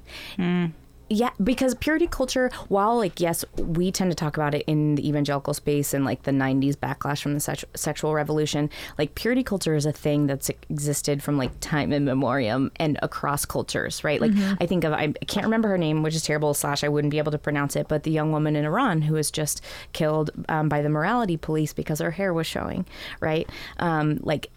Yeah, 1.16 1.30
because 1.42 1.74
purity 1.76 2.08
culture, 2.08 2.52
while 2.68 2.98
like 2.98 3.22
yes, 3.22 3.46
we 3.58 3.90
tend 3.90 4.12
to 4.12 4.16
talk 4.16 4.36
about 4.36 4.54
it 4.54 4.66
in 4.68 4.96
the 4.96 5.08
evangelical 5.08 5.54
space 5.54 5.94
and 5.94 6.04
like 6.04 6.24
the 6.24 6.32
'90s 6.32 6.76
backlash 6.76 7.22
from 7.22 7.36
the 7.36 7.40
sex- 7.40 7.64
sexual 7.74 8.14
revolution, 8.14 8.70
like 8.98 9.16
purity 9.16 9.42
culture 9.42 9.76
is 9.76 9.86
a 9.86 9.94
thing 9.94 10.28
that's 10.28 10.50
existed 10.50 11.24
from 11.24 11.38
like 11.38 11.58
time 11.62 11.94
immemorial 11.94 12.70
and 12.76 13.00
across 13.02 13.46
cultures, 13.46 14.04
right? 14.04 14.20
Like 14.20 14.34
I 14.60 14.66
think 14.66 14.84
of 14.84 14.92
I 14.92 15.14
can't 15.26 15.46
remember 15.46 15.70
her 15.70 15.78
name, 15.78 16.04
which 16.04 16.16
is 16.16 16.24
terrible. 16.24 16.54
Slash, 16.54 16.84
I 16.84 16.90
wouldn't 16.90 17.12
be 17.12 17.18
able 17.18 17.32
to 17.32 17.38
pronounce 17.38 17.78
it, 17.78 17.88
but 17.88 18.04
the 18.04 18.12
young 18.12 18.34
woman 18.34 18.58
in 18.58 18.66
Iran 18.66 19.02
who 19.02 19.14
was 19.14 19.32
just 19.32 19.62
killed 19.94 20.32
um, 20.50 20.68
by 20.68 20.82
the 20.82 20.90
morality 20.90 21.38
police 21.38 21.72
because 21.72 22.00
her 22.00 22.12
hair 22.12 22.34
was 22.34 22.46
showing, 22.46 22.86
right? 23.22 23.50
Um, 23.78 24.20
like 24.22 24.52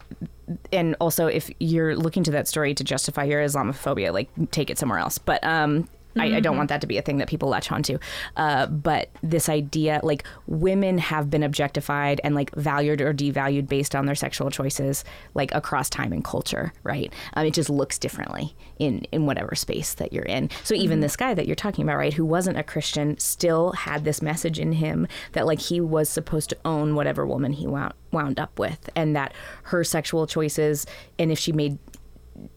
and 0.73 0.97
also 1.01 1.27
if 1.27 1.51
you're 1.61 1.95
looking 1.95 2.25
to 2.25 2.31
that 2.33 2.49
story 2.49 2.75
to 2.75 2.83
justify 2.83 3.25
your 3.25 3.45
Islamophobia, 3.45 4.13
like 4.13 4.29
take 4.51 4.71
it 4.71 4.79
somewhere 4.79 4.99
else. 4.99 5.19
But 5.19 5.45
um, 5.45 5.89
I, 6.17 6.37
I 6.37 6.41
don't 6.41 6.57
want 6.57 6.69
that 6.69 6.81
to 6.81 6.87
be 6.87 6.99
a 6.99 7.03
thing 7.03 7.19
that 7.19 7.29
people 7.29 7.49
latch 7.49 7.71
onto. 7.71 7.99
Uh, 8.37 8.67
but 8.67 9.11
this 9.23 9.49
idea, 9.49 10.01
like 10.03 10.25
women 10.47 10.99
have 10.99 11.31
been 11.31 11.43
objectified 11.43 12.21
and 12.25 12.35
like 12.35 12.55
valued 12.55 13.01
or 13.01 13.13
devalued 13.13 13.69
based 13.69 13.95
on 13.95 14.07
their 14.07 14.15
sexual 14.15 14.51
choices, 14.51 15.05
like 15.35 15.55
across 15.55 15.89
time 15.89 16.13
and 16.13 16.25
culture, 16.25 16.73
right? 16.83 17.13
Um, 17.35 17.47
it 17.47 17.55
just 17.55 17.71
looks 17.71 17.99
differently 17.99 18.55
in 18.79 19.01
in 19.13 19.27
whatever 19.27 19.55
space 19.55 19.95
that 19.95 20.13
you're 20.13 20.25
in. 20.25 20.51
So 20.65 20.75
even 20.75 21.01
this 21.01 21.17
guy 21.17 21.35
that 21.35 21.47
you're 21.47 21.57
talking 21.57 21.85
about, 21.85 21.99
right, 21.99 22.15
who 22.15 22.25
wasn't 22.25 22.59
a 22.59 22.63
Christian, 22.63 23.19
still 23.19 23.73
had 23.73 24.05
this 24.05 24.23
message 24.23 24.59
in 24.59 24.73
him 24.73 25.07
that 25.33 25.47
like 25.47 25.61
he 25.61 25.81
was 25.81 26.09
supposed 26.09 26.51
to 26.51 26.57
own 26.65 26.95
whatever 26.95 27.27
woman 27.27 27.53
he 27.53 27.67
wound 27.67 27.95
wound 28.11 28.41
up 28.41 28.59
with, 28.59 28.89
and 28.97 29.15
that 29.15 29.35
her 29.65 29.85
sexual 29.85 30.27
choices, 30.27 30.87
and 31.19 31.31
if 31.31 31.39
she 31.39 31.53
made 31.53 31.79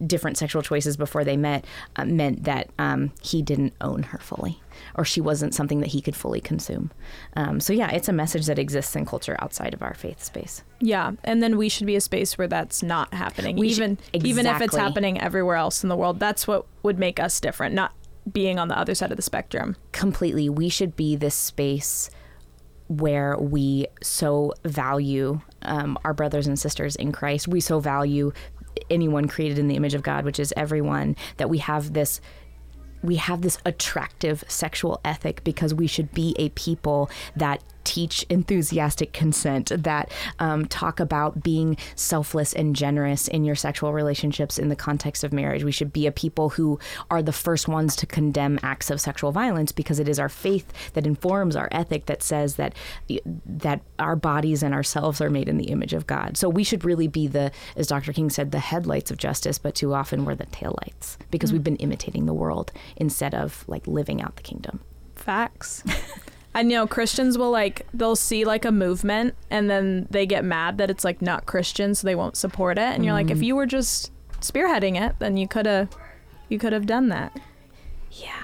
different 0.05 0.37
sexual 0.37 0.61
choices 0.61 0.97
before 0.97 1.23
they 1.23 1.37
met 1.37 1.65
uh, 1.95 2.05
meant 2.05 2.43
that 2.43 2.69
um, 2.79 3.11
he 3.21 3.41
didn't 3.41 3.73
own 3.81 4.03
her 4.03 4.17
fully 4.19 4.61
or 4.95 5.03
she 5.05 5.21
wasn't 5.21 5.53
something 5.53 5.79
that 5.81 5.89
he 5.89 6.01
could 6.01 6.15
fully 6.15 6.39
consume 6.41 6.91
um, 7.35 7.59
so 7.59 7.73
yeah 7.73 7.89
it's 7.91 8.07
a 8.09 8.13
message 8.13 8.45
that 8.45 8.57
exists 8.59 8.95
in 8.95 9.05
culture 9.05 9.35
outside 9.39 9.73
of 9.73 9.81
our 9.81 9.93
faith 9.93 10.23
space 10.23 10.63
Yeah, 10.79 11.11
and 11.23 11.41
then 11.43 11.57
we 11.57 11.69
should 11.69 11.85
be 11.87 11.95
a 11.95 12.01
space 12.01 12.37
where 12.37 12.47
that's 12.47 12.81
not 12.81 13.13
happening. 13.13 13.55
We 13.57 13.67
even 13.69 13.97
should- 14.13 14.25
even 14.25 14.45
if 14.47 14.61
it's 14.61 14.75
happening 14.75 15.19
everywhere 15.21 15.55
else 15.57 15.83
in 15.83 15.89
the 15.89 15.95
world, 15.95 16.19
that's 16.19 16.47
what 16.47 16.65
would 16.83 16.97
make 16.97 17.19
us 17.19 17.39
different, 17.39 17.75
not 17.75 17.93
being 18.31 18.57
on 18.59 18.67
the 18.67 18.77
other 18.77 18.95
side 18.95 19.11
of 19.11 19.17
the 19.17 19.21
spectrum. 19.23 19.75
completely 19.91 20.49
we 20.49 20.69
should 20.69 20.95
be 20.95 21.15
this 21.15 21.35
space 21.35 22.09
where 22.87 23.37
we 23.37 23.85
so 24.01 24.53
value 24.65 25.39
um, 25.61 25.97
our 26.03 26.13
brothers 26.13 26.47
and 26.47 26.59
sisters 26.59 26.95
in 26.97 27.11
Christ. 27.11 27.47
We 27.47 27.61
so 27.61 27.79
value 27.79 28.31
anyone 28.91 29.27
created 29.27 29.57
in 29.57 29.67
the 29.67 29.75
image 29.75 29.93
of 29.93 30.03
God, 30.03 30.25
which 30.25 30.39
is 30.39 30.53
everyone, 30.55 31.15
that 31.37 31.49
we 31.49 31.59
have 31.59 31.93
this 31.93 32.21
we 33.03 33.15
have 33.15 33.41
this 33.41 33.57
attractive 33.65 34.43
sexual 34.47 35.01
ethic 35.03 35.43
because 35.43 35.73
we 35.73 35.87
should 35.87 36.13
be 36.13 36.35
a 36.37 36.49
people 36.49 37.09
that 37.35 37.63
teach 37.83 38.23
enthusiastic 38.29 39.13
consent, 39.13 39.71
that 39.75 40.11
um, 40.39 40.65
talk 40.65 40.99
about 40.99 41.43
being 41.43 41.77
selfless 41.95 42.53
and 42.53 42.75
generous 42.75 43.27
in 43.27 43.43
your 43.43 43.55
sexual 43.55 43.93
relationships 43.93 44.57
in 44.57 44.69
the 44.69 44.75
context 44.75 45.23
of 45.23 45.33
marriage. 45.33 45.63
We 45.63 45.71
should 45.71 45.93
be 45.93 46.07
a 46.07 46.11
people 46.11 46.49
who 46.49 46.79
are 47.09 47.21
the 47.21 47.31
first 47.31 47.67
ones 47.67 47.95
to 47.97 48.05
condemn 48.05 48.59
acts 48.63 48.89
of 48.89 49.01
sexual 49.01 49.31
violence 49.31 49.71
because 49.71 49.99
it 49.99 50.07
is 50.07 50.19
our 50.19 50.29
faith 50.29 50.71
that 50.93 51.07
informs 51.07 51.55
our 51.55 51.69
ethic 51.71 52.05
that 52.05 52.23
says 52.23 52.55
that 52.55 52.75
that 53.45 53.81
our 53.99 54.15
bodies 54.15 54.63
and 54.63 54.73
ourselves 54.73 55.21
are 55.21 55.29
made 55.29 55.49
in 55.49 55.57
the 55.57 55.65
image 55.65 55.93
of 55.93 56.07
God. 56.07 56.37
So 56.37 56.49
we 56.49 56.63
should 56.63 56.83
really 56.83 57.07
be 57.07 57.27
the, 57.27 57.51
as 57.75 57.87
Dr. 57.87 58.13
King 58.13 58.29
said, 58.29 58.51
the 58.51 58.59
headlights 58.59 59.11
of 59.11 59.17
justice, 59.17 59.57
but 59.57 59.75
too 59.75 59.93
often 59.93 60.25
we're 60.25 60.35
the 60.35 60.45
taillights 60.47 61.17
because 61.29 61.51
we've 61.51 61.63
been 61.63 61.75
imitating 61.77 62.25
the 62.25 62.33
world 62.33 62.71
instead 62.95 63.33
of 63.33 63.63
like 63.67 63.85
living 63.87 64.21
out 64.21 64.35
the 64.35 64.43
kingdom. 64.43 64.81
Facts. 65.15 65.83
And 66.53 66.69
you 66.71 66.77
know, 66.77 66.87
Christians 66.87 67.37
will 67.37 67.51
like 67.51 67.87
they'll 67.93 68.15
see 68.15 68.43
like 68.43 68.65
a 68.65 68.71
movement 68.71 69.35
and 69.49 69.69
then 69.69 70.07
they 70.09 70.25
get 70.25 70.43
mad 70.43 70.77
that 70.79 70.89
it's 70.89 71.05
like 71.05 71.21
not 71.21 71.45
Christian, 71.45 71.95
so 71.95 72.05
they 72.05 72.15
won't 72.15 72.35
support 72.35 72.77
it. 72.77 72.93
And 72.93 73.05
you're 73.05 73.13
like, 73.13 73.31
if 73.31 73.41
you 73.41 73.55
were 73.55 73.65
just 73.65 74.11
spearheading 74.41 74.99
it, 75.01 75.15
then 75.19 75.37
you 75.37 75.47
could 75.47 75.65
have 75.65 75.89
you 76.49 76.59
could 76.59 76.73
have 76.73 76.85
done 76.85 77.09
that. 77.09 77.39
Yeah, 78.11 78.43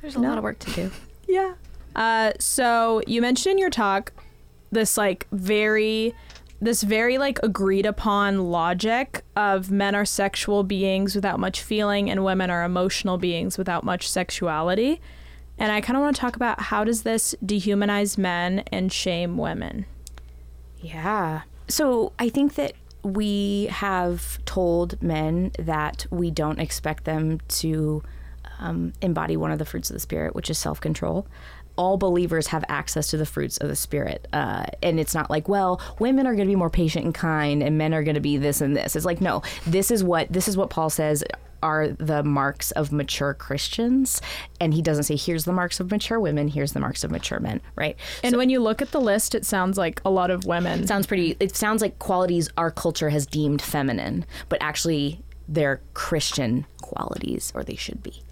there's 0.00 0.14
a 0.14 0.20
lot 0.20 0.38
of 0.38 0.44
work 0.44 0.58
to 0.60 0.70
do. 0.72 0.90
Yeah. 1.30 1.56
Uh, 1.94 2.32
so 2.40 3.02
you 3.06 3.20
mentioned 3.20 3.52
in 3.52 3.58
your 3.58 3.68
talk 3.68 4.14
this 4.72 4.96
like 4.96 5.26
very 5.30 6.14
this 6.60 6.82
very 6.82 7.18
like 7.18 7.38
agreed 7.42 7.84
upon 7.84 8.50
logic 8.50 9.24
of 9.36 9.70
men 9.70 9.94
are 9.94 10.04
sexual 10.04 10.64
beings 10.64 11.14
without 11.14 11.38
much 11.38 11.60
feeling 11.60 12.10
and 12.10 12.24
women 12.24 12.48
are 12.50 12.64
emotional 12.64 13.18
beings 13.18 13.58
without 13.58 13.84
much 13.84 14.08
sexuality. 14.08 15.00
And 15.58 15.72
I 15.72 15.80
kind 15.80 15.96
of 15.96 16.02
want 16.02 16.16
to 16.16 16.20
talk 16.20 16.36
about 16.36 16.60
how 16.60 16.84
does 16.84 17.02
this 17.02 17.34
dehumanize 17.44 18.16
men 18.16 18.60
and 18.70 18.92
shame 18.92 19.36
women? 19.36 19.86
Yeah. 20.80 21.42
So 21.66 22.12
I 22.18 22.28
think 22.28 22.54
that 22.54 22.74
we 23.02 23.66
have 23.66 24.44
told 24.44 25.00
men 25.02 25.52
that 25.58 26.06
we 26.10 26.30
don't 26.30 26.60
expect 26.60 27.04
them 27.04 27.40
to 27.48 28.02
um, 28.60 28.92
embody 29.02 29.36
one 29.36 29.50
of 29.50 29.58
the 29.58 29.64
fruits 29.64 29.90
of 29.90 29.94
the 29.94 30.00
Spirit, 30.00 30.34
which 30.34 30.50
is 30.50 30.58
self 30.58 30.80
control. 30.80 31.26
All 31.76 31.96
believers 31.96 32.48
have 32.48 32.64
access 32.68 33.08
to 33.08 33.16
the 33.16 33.26
fruits 33.26 33.56
of 33.58 33.68
the 33.68 33.76
Spirit. 33.76 34.26
Uh, 34.32 34.66
and 34.82 34.98
it's 34.98 35.14
not 35.14 35.30
like, 35.30 35.48
well, 35.48 35.80
women 36.00 36.26
are 36.26 36.34
going 36.34 36.46
to 36.48 36.50
be 36.50 36.56
more 36.56 36.70
patient 36.70 37.04
and 37.04 37.14
kind 37.14 37.62
and 37.62 37.78
men 37.78 37.94
are 37.94 38.02
going 38.02 38.16
to 38.16 38.20
be 38.20 38.36
this 38.36 38.60
and 38.60 38.76
this. 38.76 38.96
It's 38.96 39.06
like, 39.06 39.20
no, 39.20 39.42
this 39.64 39.90
is 39.90 40.02
what 40.02 40.32
this 40.32 40.48
is 40.48 40.56
what 40.56 40.70
Paul 40.70 40.90
says 40.90 41.22
are 41.62 41.88
the 41.88 42.22
marks 42.22 42.70
of 42.72 42.92
mature 42.92 43.34
Christians. 43.34 44.20
And 44.60 44.74
he 44.74 44.82
doesn't 44.82 45.04
say, 45.04 45.16
here's 45.16 45.44
the 45.44 45.52
marks 45.52 45.80
of 45.80 45.90
mature 45.90 46.20
women, 46.20 46.48
here's 46.48 46.72
the 46.72 46.80
marks 46.80 47.04
of 47.04 47.10
mature 47.10 47.40
men, 47.40 47.60
right? 47.76 47.96
And 48.22 48.36
when 48.36 48.50
you 48.50 48.60
look 48.60 48.82
at 48.82 48.92
the 48.92 49.00
list, 49.00 49.34
it 49.34 49.44
sounds 49.44 49.78
like 49.78 50.00
a 50.04 50.10
lot 50.10 50.30
of 50.30 50.44
women. 50.46 50.86
sounds 50.86 51.06
pretty 51.06 51.36
it 51.40 51.56
sounds 51.56 51.82
like 51.82 51.98
qualities 51.98 52.48
our 52.56 52.70
culture 52.70 53.10
has 53.10 53.26
deemed 53.26 53.62
feminine 53.62 54.24
but 54.48 54.58
actually 54.62 55.22
they're 55.48 55.80
Christian 55.94 56.66
qualities, 56.82 57.52
or 57.54 57.64
they 57.64 57.74
should 57.74 58.02
be. 58.02 58.22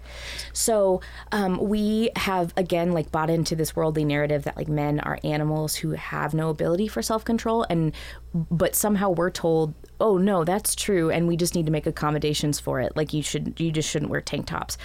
So 0.53 1.01
um, 1.31 1.57
we 1.57 2.11
have 2.15 2.53
again 2.57 2.91
like 2.91 3.11
bought 3.11 3.29
into 3.29 3.55
this 3.55 3.75
worldly 3.75 4.05
narrative 4.05 4.43
that 4.43 4.57
like 4.57 4.67
men 4.67 4.99
are 4.99 5.19
animals 5.23 5.75
who 5.75 5.91
have 5.91 6.33
no 6.33 6.49
ability 6.49 6.87
for 6.87 7.01
self 7.01 7.23
control, 7.25 7.65
and 7.69 7.93
but 8.33 8.75
somehow 8.75 9.09
we're 9.09 9.31
told, 9.31 9.73
oh 9.99 10.17
no, 10.17 10.43
that's 10.43 10.75
true, 10.75 11.09
and 11.09 11.27
we 11.27 11.37
just 11.37 11.55
need 11.55 11.65
to 11.65 11.71
make 11.71 11.87
accommodations 11.87 12.59
for 12.59 12.79
it. 12.79 12.95
Like 12.95 13.13
you 13.13 13.23
should, 13.23 13.59
you 13.59 13.71
just 13.71 13.89
shouldn't 13.89 14.11
wear 14.11 14.21
tank 14.21 14.47
tops, 14.47 14.77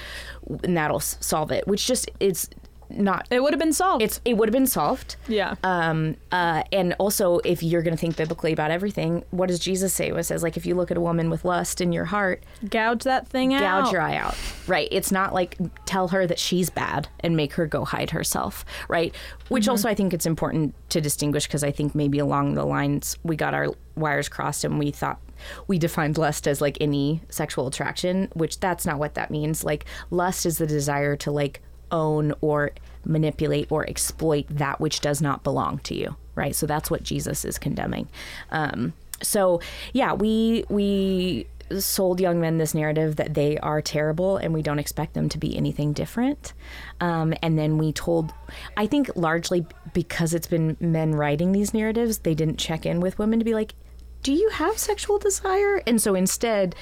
and 0.63 0.77
that'll 0.77 1.01
solve 1.01 1.51
it. 1.53 1.67
Which 1.67 1.87
just 1.87 2.11
it's 2.21 2.49
not. 2.97 3.27
It 3.31 3.43
would 3.43 3.53
have 3.53 3.61
been 3.61 3.73
solved. 3.73 4.03
It's 4.03 4.21
it 4.25 4.35
would 4.37 4.49
have 4.49 4.53
been 4.53 4.67
solved. 4.67 5.17
yeah. 5.29 5.55
Um, 5.63 6.17
uh, 6.31 6.63
and 6.73 6.95
also, 6.99 7.39
if 7.45 7.63
you're 7.63 7.83
going 7.83 7.95
to 7.95 8.01
think 8.01 8.17
biblically 8.17 8.53
about 8.53 8.71
everything, 8.71 9.25
what 9.31 9.49
does 9.49 9.59
Jesus 9.59 9.93
say? 9.93 10.11
It 10.11 10.25
says, 10.25 10.43
like, 10.43 10.57
if 10.57 10.67
you 10.67 10.75
look 10.75 10.91
at 10.91 10.97
a 10.97 11.01
woman 11.01 11.31
with 11.31 11.45
lust 11.45 11.81
in 11.81 11.93
your 11.93 12.07
heart, 12.07 12.43
gouge 12.69 13.05
that 13.05 13.29
thing 13.29 13.55
out. 13.55 13.61
gouge 13.61 13.93
your 13.93 14.01
eye 14.01 14.17
out. 14.17 14.37
Right. 14.67 14.89
It's 14.91 15.13
not 15.13 15.35
like 15.35 15.57
tell 15.87 16.09
her 16.09 16.27
that 16.27 16.39
she's 16.39 16.71
bad 16.71 17.09
and 17.21 17.37
make 17.37 17.55
her 17.55 17.67
go 17.67 17.85
hide 17.85 18.11
herself. 18.11 18.65
Right. 18.89 19.15
Which 19.49 19.69
also 19.69 19.89
I 19.89 19.95
think 19.95 20.15
it's 20.15 20.27
important 20.27 20.75
to 20.91 21.01
distinguish 21.01 21.47
because 21.47 21.65
I 21.65 21.71
think 21.71 21.95
maybe 21.95 22.19
along 22.19 22.55
the 22.55 22.65
lines 22.65 23.19
we 23.23 23.37
got 23.37 23.55
our 23.55 23.69
wires 23.97 24.29
crossed 24.29 24.65
and 24.65 24.79
we 24.79 24.91
thought 24.91 25.21
we 25.67 25.79
defined 25.79 26.19
lust 26.19 26.47
as 26.47 26.61
like 26.61 26.79
any 26.81 27.21
sexual 27.29 27.67
attraction, 27.67 28.29
which 28.35 28.61
that's 28.61 28.87
not 28.87 28.99
what 28.99 29.15
that 29.15 29.31
means. 29.31 29.65
Like 29.65 29.85
lust 30.11 30.47
is 30.47 30.59
the 30.59 30.67
desire 30.67 31.17
to 31.17 31.31
like 31.31 31.61
own 31.93 32.35
or 32.41 32.73
manipulate 33.05 33.71
or 33.71 33.89
exploit 33.89 34.47
that 34.49 34.81
which 34.81 35.01
does 35.01 35.21
not 35.21 35.45
belong 35.45 35.79
to 35.79 35.95
you. 35.95 36.17
Right. 36.35 36.57
So 36.57 36.67
that's 36.67 36.91
what 36.91 37.03
Jesus 37.03 37.45
is 37.45 37.59
condemning. 37.59 38.09
Um, 38.51 38.95
so 39.23 39.61
yeah, 39.93 40.15
we 40.15 40.65
we 40.69 41.47
sold 41.79 42.21
young 42.21 42.41
men 42.41 42.59
this 42.59 42.75
narrative 42.75 43.17
that 43.17 43.35
they 43.35 43.57
are 43.59 43.81
terrible 43.81 44.37
and 44.37 44.53
we 44.53 44.63
don't 44.63 44.79
expect 44.79 45.15
them 45.15 45.29
to 45.31 45.39
be 45.39 45.57
anything 45.57 45.93
different. 45.93 46.53
Um, 47.01 47.35
and 47.43 47.59
then 47.59 47.79
we 47.79 47.93
told, 47.93 48.33
I 48.77 48.87
think 48.87 49.11
largely 49.15 49.67
because 49.95 50.35
it's 50.35 50.47
been 50.47 50.77
men 50.81 51.15
writing 51.15 51.53
these 51.53 51.73
narratives, 51.73 52.19
they 52.19 52.35
didn't 52.35 52.59
check 52.59 52.85
in 52.85 53.01
with 53.01 53.19
women 53.19 53.39
to 53.39 53.45
be 53.45 53.55
like, 53.55 53.75
do 54.23 54.33
you 54.33 54.51
have 54.51 54.79
sexual 54.79 55.19
desire? 55.19 55.83
And 55.87 56.01
so 56.01 56.15
instead, 56.15 56.75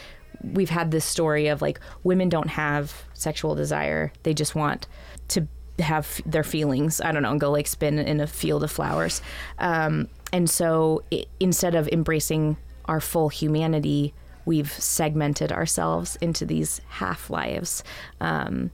we've 0.42 0.70
had 0.70 0.90
this 0.90 1.04
story 1.04 1.48
of 1.48 1.62
like 1.62 1.80
women 2.02 2.28
don't 2.28 2.48
have 2.48 3.04
sexual 3.14 3.54
desire, 3.54 4.12
they 4.22 4.34
just 4.34 4.54
want 4.54 4.86
to 5.28 5.46
have 5.78 6.20
their 6.26 6.44
feelings, 6.44 7.00
I 7.00 7.12
don't 7.12 7.22
know, 7.22 7.30
and 7.30 7.40
go 7.40 7.50
like 7.50 7.66
spin 7.66 7.98
in 7.98 8.20
a 8.20 8.26
field 8.26 8.62
of 8.62 8.70
flowers. 8.70 9.22
Um, 9.58 10.08
and 10.32 10.48
so 10.48 11.02
i 11.12 11.24
instead 11.40 11.74
of 11.74 11.88
embracing 11.88 12.56
our 12.86 13.00
full 13.00 13.28
humanity, 13.28 14.14
we've 14.44 14.72
segmented 14.72 15.52
ourselves 15.52 16.16
into 16.16 16.44
these 16.44 16.80
half 16.88 17.30
lives. 17.30 17.84
Um, 18.20 18.70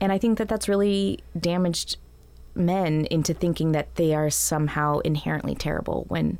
and 0.00 0.12
I 0.12 0.18
think 0.18 0.38
that 0.38 0.48
that's 0.48 0.68
really 0.68 1.20
damaged 1.38 1.96
men 2.54 3.06
into 3.06 3.34
thinking 3.34 3.72
that 3.72 3.94
they 3.96 4.14
are 4.14 4.30
somehow 4.30 4.98
inherently 5.00 5.54
terrible 5.54 6.04
when 6.08 6.38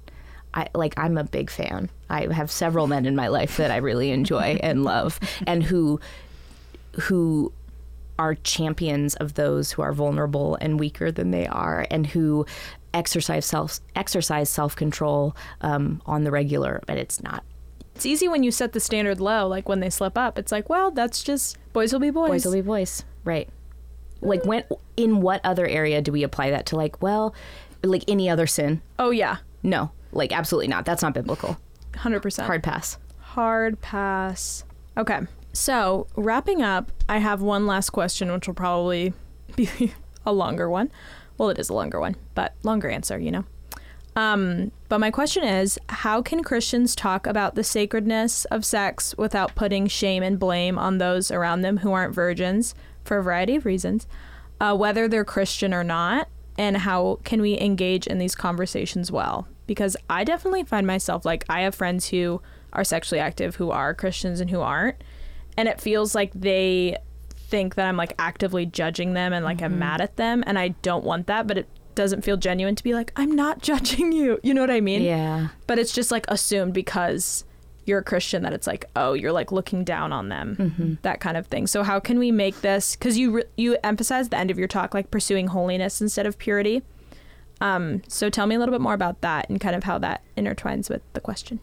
I 0.58 0.68
like 0.74 0.94
I'm 0.98 1.16
a 1.16 1.24
big 1.24 1.50
fan. 1.50 1.88
I 2.10 2.32
have 2.32 2.50
several 2.50 2.88
men 2.88 3.06
in 3.06 3.14
my 3.14 3.28
life 3.28 3.58
that 3.58 3.70
I 3.70 3.76
really 3.76 4.10
enjoy 4.10 4.58
and 4.62 4.82
love 4.82 5.20
and 5.46 5.62
who 5.62 6.00
who 7.02 7.52
are 8.18 8.34
champions 8.34 9.14
of 9.16 9.34
those 9.34 9.70
who 9.70 9.82
are 9.82 9.92
vulnerable 9.92 10.58
and 10.60 10.80
weaker 10.80 11.12
than 11.12 11.30
they 11.30 11.46
are 11.46 11.86
and 11.92 12.08
who 12.08 12.44
exercise 12.92 13.46
self 13.46 13.78
exercise 13.94 14.50
self-control 14.50 15.36
um, 15.60 16.02
on 16.06 16.24
the 16.24 16.30
regular 16.32 16.82
but 16.86 16.98
it's 16.98 17.22
not 17.22 17.44
It's 17.94 18.06
easy 18.06 18.26
when 18.26 18.42
you 18.42 18.50
set 18.50 18.72
the 18.72 18.80
standard 18.80 19.20
low, 19.20 19.46
like 19.46 19.68
when 19.68 19.78
they 19.78 19.90
slip 19.90 20.18
up. 20.18 20.38
It's 20.38 20.50
like, 20.50 20.68
well, 20.68 20.90
that's 20.90 21.22
just 21.22 21.56
boys 21.72 21.92
will 21.92 22.00
be 22.00 22.10
boys. 22.10 22.30
boys 22.30 22.44
will 22.44 22.54
be 22.54 22.62
boys 22.62 23.04
right 23.24 23.48
like 24.20 24.44
when 24.44 24.64
in 24.96 25.20
what 25.20 25.40
other 25.44 25.66
area 25.68 26.02
do 26.02 26.10
we 26.10 26.24
apply 26.24 26.50
that 26.50 26.66
to 26.66 26.74
like 26.74 27.00
well 27.00 27.32
like 27.84 28.02
any 28.08 28.28
other 28.28 28.48
sin 28.48 28.82
oh 28.98 29.10
yeah, 29.10 29.36
no 29.62 29.92
like 30.12 30.32
absolutely 30.32 30.68
not 30.68 30.84
that's 30.84 31.02
not 31.02 31.14
biblical 31.14 31.56
hundred 31.96 32.20
percent. 32.20 32.46
hard 32.46 32.62
pass 32.62 32.98
Hard 33.38 33.80
pass. 33.82 34.64
Okay. 34.96 35.20
So, 35.52 36.06
wrapping 36.16 36.62
up, 36.62 36.90
I 37.08 37.18
have 37.18 37.42
one 37.42 37.66
last 37.66 37.90
question, 37.90 38.32
which 38.32 38.46
will 38.46 38.54
probably 38.54 39.12
be 39.54 39.92
a 40.26 40.32
longer 40.32 40.68
one. 40.70 40.90
Well, 41.36 41.50
it 41.50 41.58
is 41.58 41.68
a 41.68 41.74
longer 41.74 42.00
one, 42.00 42.16
but 42.34 42.54
longer 42.62 42.88
answer, 42.88 43.18
you 43.18 43.30
know. 43.30 43.44
Um, 44.16 44.72
but 44.88 44.98
my 44.98 45.10
question 45.10 45.44
is 45.44 45.78
how 45.88 46.22
can 46.22 46.42
Christians 46.42 46.96
talk 46.96 47.26
about 47.26 47.54
the 47.54 47.62
sacredness 47.62 48.44
of 48.46 48.64
sex 48.64 49.14
without 49.16 49.54
putting 49.54 49.86
shame 49.86 50.22
and 50.22 50.38
blame 50.38 50.78
on 50.78 50.98
those 50.98 51.30
around 51.30 51.60
them 51.60 51.78
who 51.78 51.92
aren't 51.92 52.14
virgins 52.14 52.74
for 53.04 53.18
a 53.18 53.22
variety 53.22 53.56
of 53.56 53.66
reasons, 53.66 54.08
uh, 54.60 54.74
whether 54.74 55.06
they're 55.06 55.24
Christian 55.24 55.72
or 55.72 55.84
not? 55.84 56.28
And 56.56 56.78
how 56.78 57.20
can 57.22 57.40
we 57.40 57.60
engage 57.60 58.06
in 58.08 58.18
these 58.18 58.34
conversations 58.34 59.12
well? 59.12 59.46
Because 59.68 59.96
I 60.11 60.24
definitely 60.24 60.64
find 60.64 60.85
myself 60.85 61.24
like 61.24 61.44
I 61.48 61.61
have 61.61 61.76
friends 61.76 62.09
who 62.09 62.42
are 62.72 62.85
sexually 62.85 63.20
active 63.20 63.57
who 63.57 63.70
are 63.70 63.94
Christians 63.94 64.40
and 64.40 64.50
who 64.50 64.61
aren't. 64.61 64.96
And 65.57 65.68
it 65.68 65.81
feels 65.81 66.14
like 66.14 66.33
they 66.35 66.96
think 67.37 67.76
that 67.76 67.87
I'm 67.87 67.96
like 67.96 68.14
actively 68.18 68.66
judging 68.66 69.14
them 69.14 69.33
and 69.33 69.44
like 69.44 69.62
I'm 69.62 69.72
mm-hmm. 69.72 69.81
mad 69.81 70.00
at 70.00 70.16
them. 70.16 70.42
And 70.46 70.59
I 70.59 70.68
don't 70.68 71.04
want 71.04 71.26
that, 71.28 71.46
but 71.46 71.59
it 71.59 71.68
doesn't 71.94 72.22
feel 72.22 72.37
genuine 72.37 72.74
to 72.74 72.85
be 72.85 72.94
like, 72.94 73.12
I'm 73.16 73.33
not 73.33 73.62
judging 73.62 74.12
you. 74.12 74.38
You 74.42 74.54
know 74.54 74.61
what 74.61 74.70
I 74.70 74.81
mean? 74.81 75.02
yeah 75.02 75.48
But 75.66 75.78
it's 75.78 75.92
just 75.92 76.11
like 76.11 76.26
assumed 76.28 76.74
because 76.74 77.44
you're 77.87 78.00
a 78.00 78.04
Christian 78.04 78.42
that 78.42 78.52
it's 78.52 78.66
like, 78.66 78.85
oh, 78.94 79.14
you're 79.14 79.33
like 79.33 79.50
looking 79.50 79.83
down 79.83 80.12
on 80.12 80.28
them, 80.28 80.57
mm-hmm. 80.57 80.94
that 81.02 81.20
kind 81.20 81.38
of 81.38 81.46
thing. 81.46 81.66
So 81.66 81.83
how 81.83 81.98
can 81.98 82.18
we 82.18 82.31
make 82.31 82.61
this? 82.61 82.94
Because 82.94 83.16
you 83.16 83.31
re- 83.31 83.44
you 83.57 83.78
emphasize 83.83 84.28
the 84.28 84.37
end 84.37 84.50
of 84.50 84.59
your 84.59 84.68
talk 84.68 84.92
like 84.92 85.11
pursuing 85.11 85.48
holiness 85.48 86.00
instead 86.00 86.26
of 86.26 86.38
purity. 86.38 86.83
Um, 87.60 88.02
so 88.08 88.30
tell 88.30 88.46
me 88.46 88.54
a 88.54 88.58
little 88.58 88.72
bit 88.72 88.80
more 88.80 88.94
about 88.94 89.20
that 89.22 89.48
and 89.48 89.60
kind 89.60 89.74
of 89.74 89.84
how 89.84 89.98
that 89.98 90.22
intertwines 90.36 90.88
with 90.88 91.02
the 91.12 91.20
question. 91.20 91.60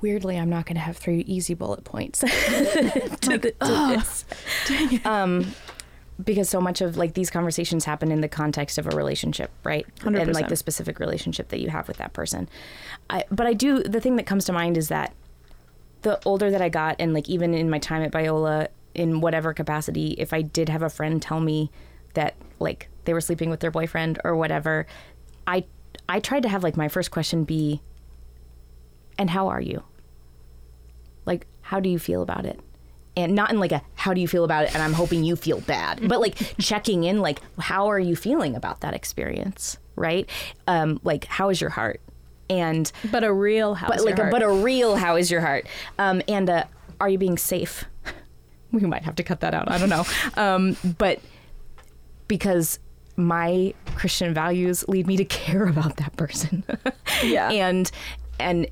weirdly 0.00 0.36
i'm 0.38 0.50
not 0.50 0.66
going 0.66 0.74
to 0.74 0.80
have 0.80 0.96
three 0.96 1.20
easy 1.20 1.54
bullet 1.54 1.84
points 1.84 2.18
to, 2.20 2.26
the, 3.38 3.54
to 3.60 3.94
this 3.96 4.24
um 5.04 5.46
because 6.22 6.48
so 6.48 6.60
much 6.60 6.80
of 6.80 6.96
like 6.96 7.14
these 7.14 7.30
conversations 7.30 7.84
happen 7.84 8.10
in 8.10 8.20
the 8.20 8.28
context 8.28 8.78
of 8.78 8.86
a 8.86 8.90
relationship 8.90 9.50
right 9.64 9.86
and 10.04 10.16
100%. 10.16 10.34
like 10.34 10.48
the 10.48 10.56
specific 10.56 10.98
relationship 10.98 11.48
that 11.48 11.60
you 11.60 11.68
have 11.68 11.88
with 11.88 11.96
that 11.98 12.12
person 12.12 12.48
I, 13.10 13.24
but 13.30 13.46
i 13.46 13.52
do 13.52 13.82
the 13.82 14.00
thing 14.00 14.16
that 14.16 14.26
comes 14.26 14.44
to 14.46 14.52
mind 14.52 14.76
is 14.76 14.88
that 14.88 15.14
the 16.02 16.20
older 16.24 16.50
that 16.50 16.62
i 16.62 16.68
got 16.68 16.96
and 16.98 17.14
like 17.14 17.28
even 17.28 17.54
in 17.54 17.70
my 17.70 17.78
time 17.78 18.02
at 18.02 18.12
biola 18.12 18.68
in 18.94 19.20
whatever 19.20 19.52
capacity 19.52 20.14
if 20.18 20.32
i 20.32 20.42
did 20.42 20.68
have 20.68 20.82
a 20.82 20.90
friend 20.90 21.20
tell 21.22 21.40
me 21.40 21.70
that 22.14 22.34
like 22.58 22.88
they 23.04 23.12
were 23.12 23.20
sleeping 23.20 23.50
with 23.50 23.60
their 23.60 23.70
boyfriend 23.70 24.18
or 24.24 24.36
whatever 24.36 24.86
i 25.46 25.64
i 26.08 26.20
tried 26.20 26.42
to 26.42 26.48
have 26.48 26.62
like 26.62 26.76
my 26.76 26.88
first 26.88 27.10
question 27.10 27.44
be 27.44 27.80
and 29.18 29.30
how 29.30 29.48
are 29.48 29.60
you? 29.60 29.82
Like 31.24 31.46
how 31.62 31.80
do 31.80 31.88
you 31.88 31.98
feel 31.98 32.22
about 32.22 32.44
it? 32.46 32.60
And 33.16 33.34
not 33.34 33.50
in 33.50 33.58
like 33.58 33.72
a 33.72 33.82
how 33.94 34.12
do 34.12 34.20
you 34.20 34.28
feel 34.28 34.44
about 34.44 34.64
it? 34.64 34.74
and 34.74 34.82
i'm 34.82 34.92
hoping 34.92 35.24
you 35.24 35.36
feel 35.36 35.60
bad 35.62 36.06
but 36.06 36.20
like 36.20 36.36
checking 36.60 37.04
in 37.04 37.20
like 37.20 37.40
how 37.58 37.86
are 37.90 37.98
you 37.98 38.14
feeling 38.14 38.54
about 38.54 38.80
that 38.82 38.94
experience? 38.94 39.78
Right? 39.96 40.28
Um 40.66 41.00
like 41.02 41.24
how 41.24 41.48
is 41.48 41.60
your 41.60 41.70
heart? 41.70 42.00
And 42.48 42.92
But 43.10 43.24
a 43.24 43.32
real 43.32 43.74
house. 43.74 43.88
but 43.90 44.04
like 44.04 44.18
a, 44.18 44.28
but 44.30 44.42
a 44.42 44.48
real 44.50 44.94
how 44.96 45.16
is 45.16 45.30
your 45.30 45.40
heart? 45.40 45.66
Um 45.98 46.20
and 46.28 46.48
uh 46.50 46.64
are 47.00 47.08
you 47.08 47.18
being 47.18 47.38
safe? 47.38 47.84
We 48.72 48.80
might 48.80 49.04
have 49.04 49.14
to 49.16 49.22
cut 49.22 49.40
that 49.40 49.54
out. 49.54 49.70
I 49.70 49.78
don't 49.78 49.88
know. 49.88 50.04
Um 50.36 50.76
but 50.98 51.20
because 52.28 52.78
my 53.16 53.72
christian 53.94 54.34
values 54.34 54.84
lead 54.88 55.06
me 55.06 55.16
to 55.16 55.24
care 55.42 55.66
about 55.66 55.96
that 55.96 56.14
person 56.16 56.64
Yeah. 57.24 57.50
and 57.50 57.90
and 58.38 58.66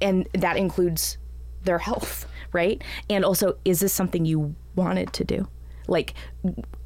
and 0.00 0.28
that 0.34 0.56
includes 0.56 1.18
their 1.64 1.78
health 1.78 2.26
right 2.52 2.82
and 3.10 3.24
also 3.24 3.56
is 3.64 3.80
this 3.80 3.92
something 3.92 4.24
you 4.24 4.54
wanted 4.74 5.12
to 5.12 5.24
do 5.24 5.48
like 5.86 6.14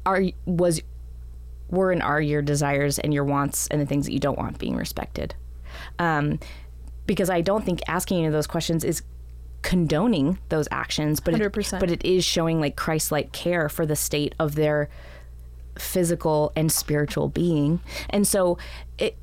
are 0.05 0.23
was 0.45 0.81
were 1.69 1.91
and 1.91 2.03
are 2.03 2.21
your 2.21 2.41
desires 2.41 2.99
and 2.99 3.13
your 3.13 3.23
wants 3.23 3.67
and 3.67 3.81
the 3.81 3.85
things 3.85 4.05
that 4.05 4.13
you 4.13 4.19
don't 4.19 4.37
want 4.37 4.59
being 4.59 4.75
respected 4.75 5.33
um, 5.99 6.39
because 7.07 7.29
i 7.29 7.41
don't 7.41 7.65
think 7.65 7.81
asking 7.87 8.17
any 8.19 8.27
of 8.27 8.33
those 8.33 8.47
questions 8.47 8.83
is 8.83 9.01
condoning 9.61 10.37
those 10.49 10.67
actions 10.71 11.19
but 11.19 11.33
100%. 11.33 11.79
but 11.79 11.89
it 11.89 12.03
is 12.05 12.23
showing 12.25 12.59
like 12.59 12.75
christ-like 12.75 13.31
care 13.31 13.69
for 13.69 13.85
the 13.85 13.95
state 13.95 14.35
of 14.37 14.55
their 14.55 14.89
physical 15.77 16.51
and 16.55 16.71
spiritual 16.71 17.29
being 17.29 17.79
and 18.09 18.27
so 18.27 18.57
it 18.97 19.17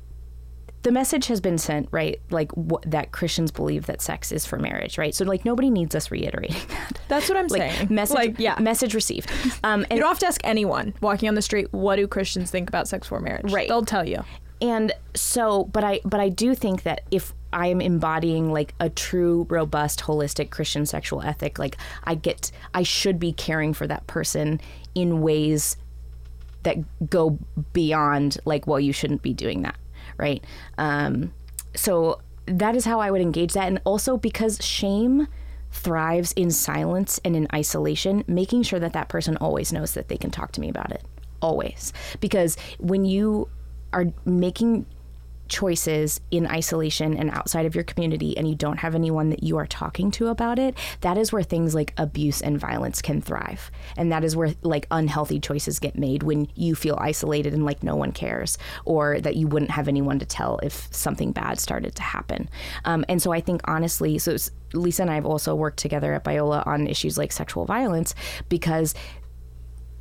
the 0.83 0.91
message 0.91 1.27
has 1.27 1.39
been 1.39 1.57
sent 1.57 1.87
right 1.91 2.19
like 2.29 2.51
that 2.85 3.11
christians 3.11 3.51
believe 3.51 3.85
that 3.85 4.01
sex 4.01 4.31
is 4.31 4.45
for 4.45 4.57
marriage 4.57 4.97
right 4.97 5.13
so 5.13 5.23
like 5.23 5.45
nobody 5.45 5.69
needs 5.69 5.93
us 5.95 6.09
reiterating 6.11 6.55
that 6.69 6.99
That's 7.07 7.29
what 7.29 7.37
I'm 7.37 7.47
like 7.47 7.61
saying. 7.61 7.87
message 7.89 8.15
Like, 8.15 8.39
yeah. 8.39 8.57
message 8.59 8.93
received 8.95 9.31
um 9.63 9.85
You 9.91 9.99
don't 9.99 10.07
have 10.07 10.19
to 10.19 10.27
ask 10.27 10.41
anyone 10.43 10.93
walking 11.01 11.29
on 11.29 11.35
the 11.35 11.41
street, 11.41 11.67
what 11.71 11.97
do 11.97 12.07
Christians 12.07 12.49
think 12.51 12.67
about 12.69 12.87
sex 12.87 13.07
for 13.07 13.19
marriage? 13.19 13.51
Right. 13.51 13.67
They'll 13.67 13.85
tell 13.85 14.07
you. 14.07 14.23
and 14.61 14.91
so 15.13 15.65
but 15.65 15.83
i 15.83 15.99
but 16.03 16.19
i 16.19 16.29
do 16.29 16.55
think 16.55 16.83
that 16.83 17.01
if 17.11 17.33
I 17.53 17.67
am 17.67 17.81
embodying 17.81 18.53
like 18.53 18.73
a 18.79 18.89
true, 18.89 19.45
robust, 19.49 19.99
holistic 19.99 20.51
Christian 20.51 20.85
sexual 20.85 21.21
ethic. 21.21 21.59
Like 21.59 21.75
I 22.05 22.15
get, 22.15 22.49
I 22.73 22.83
should 22.83 23.19
be 23.19 23.33
caring 23.33 23.73
for 23.73 23.85
that 23.87 24.07
person 24.07 24.61
in 24.95 25.21
ways 25.21 25.75
that 26.63 26.77
go 27.09 27.37
beyond 27.73 28.37
like, 28.45 28.67
well, 28.67 28.79
you 28.79 28.93
shouldn't 28.93 29.21
be 29.21 29.33
doing 29.33 29.61
that, 29.63 29.77
right? 30.17 30.43
Um, 30.77 31.33
so 31.75 32.21
that 32.45 32.75
is 32.75 32.85
how 32.85 32.99
I 32.99 33.11
would 33.11 33.21
engage 33.21 33.53
that, 33.53 33.67
and 33.67 33.79
also 33.83 34.17
because 34.17 34.63
shame 34.63 35.27
thrives 35.71 36.33
in 36.33 36.51
silence 36.51 37.19
and 37.23 37.35
in 37.35 37.47
isolation, 37.53 38.23
making 38.27 38.63
sure 38.63 38.79
that 38.79 38.93
that 38.93 39.07
person 39.09 39.37
always 39.37 39.71
knows 39.71 39.93
that 39.93 40.09
they 40.09 40.17
can 40.17 40.29
talk 40.29 40.51
to 40.53 40.61
me 40.61 40.69
about 40.69 40.91
it, 40.91 41.03
always, 41.41 41.93
because 42.19 42.57
when 42.79 43.05
you 43.05 43.49
are 43.93 44.05
making 44.25 44.85
choices 45.51 46.21
in 46.31 46.47
isolation 46.47 47.17
and 47.17 47.29
outside 47.31 47.65
of 47.65 47.75
your 47.75 47.83
community 47.83 48.37
and 48.37 48.47
you 48.47 48.55
don't 48.55 48.77
have 48.77 48.95
anyone 48.95 49.29
that 49.29 49.43
you 49.43 49.57
are 49.57 49.67
talking 49.67 50.09
to 50.09 50.27
about 50.27 50.57
it, 50.57 50.75
that 51.01 51.17
is 51.17 51.33
where 51.33 51.43
things 51.43 51.75
like 51.75 51.93
abuse 51.97 52.41
and 52.41 52.57
violence 52.57 53.01
can 53.01 53.21
thrive. 53.21 53.69
And 53.97 54.11
that 54.11 54.23
is 54.23 54.35
where 54.35 54.55
like 54.61 54.87
unhealthy 54.89 55.39
choices 55.39 55.77
get 55.77 55.97
made 55.97 56.23
when 56.23 56.47
you 56.55 56.73
feel 56.73 56.97
isolated 56.99 57.53
and 57.53 57.65
like 57.65 57.83
no 57.83 57.97
one 57.97 58.13
cares 58.13 58.57
or 58.85 59.19
that 59.19 59.35
you 59.35 59.47
wouldn't 59.47 59.71
have 59.71 59.89
anyone 59.89 60.19
to 60.19 60.25
tell 60.25 60.57
if 60.63 60.87
something 60.91 61.33
bad 61.33 61.59
started 61.59 61.95
to 61.95 62.01
happen. 62.01 62.49
Um, 62.85 63.03
and 63.09 63.21
so 63.21 63.33
I 63.33 63.41
think 63.41 63.61
honestly, 63.65 64.17
so 64.17 64.37
Lisa 64.73 65.01
and 65.01 65.11
I 65.11 65.15
have 65.15 65.25
also 65.25 65.53
worked 65.53 65.79
together 65.79 66.13
at 66.13 66.23
Biola 66.23 66.65
on 66.65 66.87
issues 66.87 67.17
like 67.17 67.33
sexual 67.33 67.65
violence 67.65 68.15
because 68.47 68.95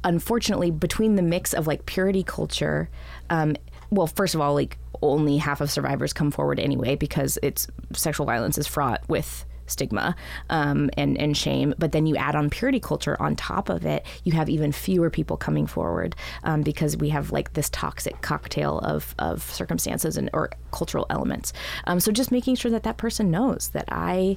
unfortunately 0.04 0.70
between 0.70 1.16
the 1.16 1.22
mix 1.22 1.52
of 1.52 1.66
like 1.66 1.84
purity 1.86 2.22
culture 2.22 2.88
um, 3.28 3.56
well 3.90 4.06
first 4.06 4.34
of 4.34 4.40
all 4.40 4.54
like 4.54 4.78
only 5.02 5.38
half 5.38 5.60
of 5.60 5.70
survivors 5.70 6.12
come 6.12 6.30
forward 6.30 6.60
anyway 6.60 6.94
because 6.94 7.38
it's 7.42 7.66
sexual 7.94 8.26
violence 8.26 8.58
is 8.58 8.66
fraught 8.66 9.00
with 9.08 9.44
stigma 9.70 10.14
um, 10.50 10.90
and 10.96 11.16
and 11.18 11.36
shame. 11.36 11.74
But 11.78 11.92
then 11.92 12.06
you 12.06 12.16
add 12.16 12.34
on 12.34 12.50
purity 12.50 12.80
culture 12.80 13.20
on 13.20 13.36
top 13.36 13.68
of 13.68 13.86
it, 13.86 14.04
you 14.24 14.32
have 14.32 14.48
even 14.48 14.72
fewer 14.72 15.08
people 15.10 15.36
coming 15.36 15.66
forward 15.66 16.16
um, 16.42 16.62
because 16.62 16.96
we 16.96 17.08
have 17.10 17.32
like 17.32 17.52
this 17.54 17.70
toxic 17.70 18.20
cocktail 18.20 18.80
of 18.80 19.14
of 19.18 19.42
circumstances 19.42 20.16
and 20.16 20.28
or 20.32 20.50
cultural 20.72 21.06
elements. 21.10 21.52
Um, 21.84 22.00
so 22.00 22.12
just 22.12 22.30
making 22.30 22.56
sure 22.56 22.70
that 22.70 22.82
that 22.82 22.96
person 22.96 23.30
knows 23.30 23.68
that 23.68 23.86
I 23.88 24.36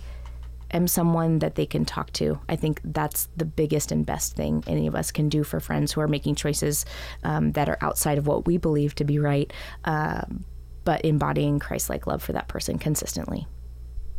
am 0.74 0.88
someone 0.88 1.40
that 1.40 1.56
they 1.56 1.66
can 1.66 1.86
talk 1.86 2.12
to. 2.14 2.40
I 2.50 2.56
think 2.56 2.82
that's 2.84 3.30
the 3.38 3.46
biggest 3.46 3.92
and 3.92 4.06
best 4.06 4.36
thing 4.36 4.64
any 4.68 4.88
of 4.88 4.96
us 4.96 5.12
can 5.12 5.30
do 5.30 5.44
for 5.44 5.60
friends 5.60 5.94
who 5.94 6.02
are 6.02 6.08
making 6.08 6.36
choices 6.36 6.86
um, 7.24 7.52
that 7.54 7.70
are 7.70 7.78
outside 7.82 8.18
of 8.18 8.28
what 8.28 8.46
we 8.46 8.58
believe 8.58 8.96
to 8.96 9.04
be 9.04 9.20
right. 9.20 9.52
Uh, 9.86 10.22
but 10.84 11.06
embodying 11.06 11.60
Christ 11.60 11.90
like 11.90 12.08
love 12.08 12.22
for 12.22 12.34
that 12.34 12.48
person 12.50 12.78
consistently. 12.78 13.48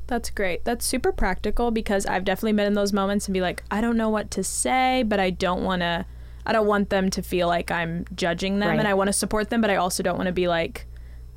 That's 0.07 0.31
great. 0.31 0.65
That's 0.65 0.85
super 0.87 1.13
practical 1.13 1.71
because 1.71 2.07
I've 2.07 2.25
definitely 2.25 2.53
been 2.53 2.67
in 2.67 2.75
those 2.75 2.93
moments 2.93 3.27
and 3.27 3.33
be 3.35 3.41
like, 3.41 3.65
I 3.71 3.81
don't 3.81 3.97
know 3.97 4.11
what 4.11 4.31
to 4.33 4.45
say, 4.45 5.03
but 5.03 5.19
I 5.19 5.31
don't 5.31 5.63
want 5.63 5.81
to, 5.81 6.05
I 6.47 6.53
don't 6.53 6.67
want 6.67 6.91
them 6.91 7.11
to 7.11 7.23
feel 7.23 7.49
like 7.49 7.71
I'm 7.71 8.05
judging 8.15 8.59
them 8.59 8.69
Right. 8.71 8.79
and 8.79 8.87
I 8.89 8.95
want 8.95 9.09
to 9.09 9.13
support 9.15 9.51
them, 9.51 9.61
but 9.61 9.71
I 9.71 9.77
also 9.77 10.03
don't 10.03 10.17
want 10.17 10.27
to 10.27 10.33
be 10.33 10.47
like, 10.49 10.87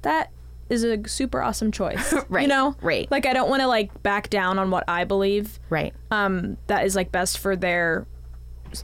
that 0.02 0.32
is 0.70 0.84
a 0.84 1.08
super 1.08 1.42
awesome 1.42 1.72
choice. 1.72 2.14
right. 2.30 2.42
You 2.44 2.48
know? 2.48 2.76
right. 2.82 3.10
Like, 3.12 3.26
I 3.26 3.34
don't 3.34 3.50
want 3.50 3.62
to 3.62 3.68
like 3.68 4.04
back 4.04 4.30
down 4.30 4.60
on 4.60 4.70
what 4.72 4.84
I 4.88 5.04
believe 5.04 5.60
Right. 5.70 5.94
um, 6.12 6.58
that 6.68 6.86
is 6.86 6.96
like 6.96 7.12
best 7.12 7.38
for 7.38 7.56
their, 7.56 8.06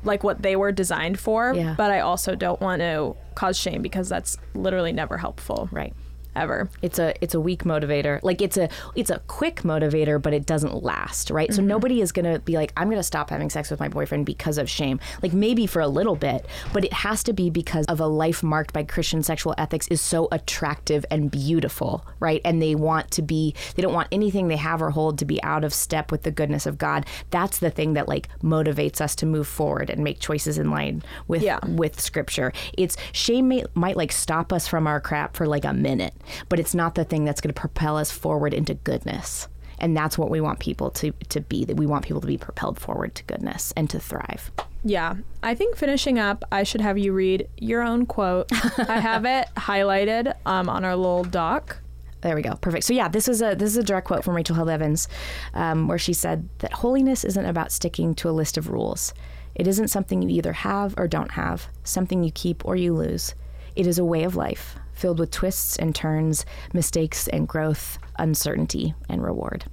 like 0.04 0.24
what 0.24 0.42
they 0.42 0.56
were 0.56 0.72
designed 0.72 1.20
for. 1.20 1.54
Yeah. 1.54 1.76
But 1.78 1.92
I 1.92 2.00
also 2.00 2.36
don't 2.36 2.62
want 2.62 2.82
to 2.82 3.16
cause 3.36 3.58
shame 3.58 3.82
because 3.82 4.08
that's 4.10 4.38
literally 4.54 4.92
never 4.94 5.18
helpful. 5.18 5.68
Right. 5.72 5.94
Ever. 6.36 6.70
It's 6.82 7.00
a 7.00 7.14
it's 7.22 7.34
a 7.34 7.40
weak 7.40 7.64
motivator. 7.64 8.20
Like 8.24 8.42
it's 8.42 8.58
a 8.58 8.70
it's 8.96 9.10
a 9.10 9.20
quick 9.28 9.62
motivator, 9.62 10.22
but 10.22 10.34
it 10.34 10.46
doesn't 10.46 10.84
last, 10.84 11.30
right? 11.30 11.54
So 11.54 11.60
mm-hmm. 11.60 11.68
nobody 11.68 12.02
is 12.02 12.12
gonna 12.12 12.40
be 12.40 12.54
like, 12.56 12.74
I'm 12.76 12.90
gonna 12.90 13.04
stop 13.04 13.30
having 13.30 13.50
sex 13.50 13.70
with 13.70 13.80
my 13.80 13.88
boyfriend 13.88 14.26
because 14.26 14.58
of 14.58 14.70
shame. 14.70 15.00
Like 15.22 15.34
maybe 15.34 15.68
for 15.68 15.82
a 15.82 15.88
little 15.88 16.16
bit, 16.16 16.46
but 16.72 16.84
it 16.84 16.94
has 16.94 17.24
to 17.24 17.34
be 17.34 17.50
because 17.50 17.86
of 17.86 18.00
a 18.00 18.08
life 18.08 18.42
marked 18.42 18.74
by 18.74 18.84
Christian 18.84 19.22
sexual 19.24 19.54
ethics 19.58 19.88
is 19.90 20.02
so 20.02 20.28
attractive 20.32 21.06
and 21.12 21.30
beautiful, 21.30 22.06
right? 22.20 22.42
And 22.44 22.62
they 22.62 22.76
want 22.76 23.12
to 23.12 23.22
be 23.22 23.54
they 23.76 23.82
don't 23.82 23.94
want 23.94 24.08
anything 24.12 24.48
they 24.48 24.58
have 24.58 24.82
or 24.82 24.90
hold 24.90 25.20
to 25.20 25.26
be 25.26 25.42
out 25.44 25.64
of 25.64 25.74
step 25.74 26.12
with 26.12 26.24
the 26.24 26.32
goodness 26.32 26.66
of 26.66 26.78
God. 26.78 27.06
That's 27.30 27.60
the 27.60 27.70
thing 27.70 27.94
that 27.94 28.08
like 28.08 28.30
motivates 28.42 29.02
us 29.02 29.16
to 29.16 29.26
move 29.26 29.48
forward 29.48 29.90
and 29.90 30.04
make 30.04 30.20
choices 30.20 30.58
in 30.58 30.72
line 30.72 31.04
with 31.28 31.42
Yeah. 31.44 31.60
with 31.68 32.00
scripture. 32.00 32.54
It's 32.78 32.98
shame 33.12 33.50
may, 33.50 33.66
might 33.74 33.98
like 33.98 34.12
stop 34.12 34.52
us 34.52 34.68
from 34.68 34.88
our 34.88 35.00
crap 35.00 35.36
for 35.36 35.48
like 35.48 35.66
a 35.66 35.74
minute, 35.74 36.14
but 36.50 36.60
it's 36.60 36.76
not 36.76 36.96
the 36.96 37.04
thing 37.04 37.26
that's 37.26 37.42
going 37.42 37.54
to 37.54 37.60
propel 37.60 37.98
us 37.98 38.12
forward 38.12 38.54
into 38.54 38.74
goodness. 38.74 39.48
And 39.80 39.98
that's 39.98 40.18
what 40.18 40.30
we 40.30 40.40
want 40.40 40.60
people 40.60 40.92
to 40.92 41.12
to 41.30 41.42
be. 41.42 41.66
That 41.66 41.78
we 41.78 41.86
want 41.86 42.06
people 42.06 42.22
to 42.22 42.28
be 42.28 42.38
propelled 42.38 42.80
forward 42.80 43.16
to 43.16 43.24
goodness 43.24 43.74
and 43.76 43.90
to 43.90 44.00
thrive. 44.00 44.52
Yeah. 44.84 45.16
I 45.42 45.56
think 45.56 45.76
finishing 45.76 46.20
up, 46.20 46.44
I 46.52 46.64
should 46.64 46.82
have 46.82 46.98
you 46.98 47.14
read 47.14 47.50
your 47.58 47.82
own 47.82 48.06
quote. 48.06 48.52
I 48.78 49.00
have 49.00 49.26
it 49.26 49.48
highlighted 49.58 50.34
um, 50.46 50.70
on 50.70 50.86
our 50.86 50.96
little 50.96 51.24
doc. 51.24 51.78
There 52.22 52.36
we 52.36 52.42
go. 52.42 52.56
Perfect. 52.56 52.86
So 52.86 52.94
yeah, 52.94 53.10
this 53.10 53.28
is 53.28 53.42
a 53.42 53.56
this 53.56 53.72
is 53.72 53.78
a 53.78 53.84
direct 53.84 54.08
quote 54.08 54.24
from 54.24 54.36
Rachel 54.36 54.56
Held 54.56 54.70
Evans, 54.70 55.10
um, 55.54 55.88
where 55.88 55.98
she 55.98 56.14
said 56.14 56.48
that 56.60 56.72
holiness 56.72 57.26
isn't 57.26 57.46
about 57.46 57.72
sticking 57.72 58.16
to 58.16 58.30
a 58.30 58.32
list 58.32 58.58
of 58.58 58.70
rules. 58.70 59.14
It 59.56 59.68
isn't 59.68 59.90
something 59.90 60.22
you 60.22 60.30
either 60.30 60.54
have 60.54 60.96
or 60.98 61.08
don't 61.08 61.32
have, 61.32 61.68
something 61.84 62.24
you 62.24 62.32
keep 62.32 62.66
or 62.66 62.76
you 62.76 62.94
lose. 62.94 63.36
It 63.76 63.88
is 63.88 64.00
a 64.00 64.06
way 64.06 64.24
of 64.24 64.36
life 64.36 64.78
filled 65.04 65.20
with 65.20 65.32
twists 65.32 65.76
and 65.76 65.94
turns, 65.94 66.46
mistakes 66.72 67.28
and 67.28 67.46
growth, 67.46 68.00
uncertainty 68.20 68.96
and 69.10 69.22
reward. 69.22 69.66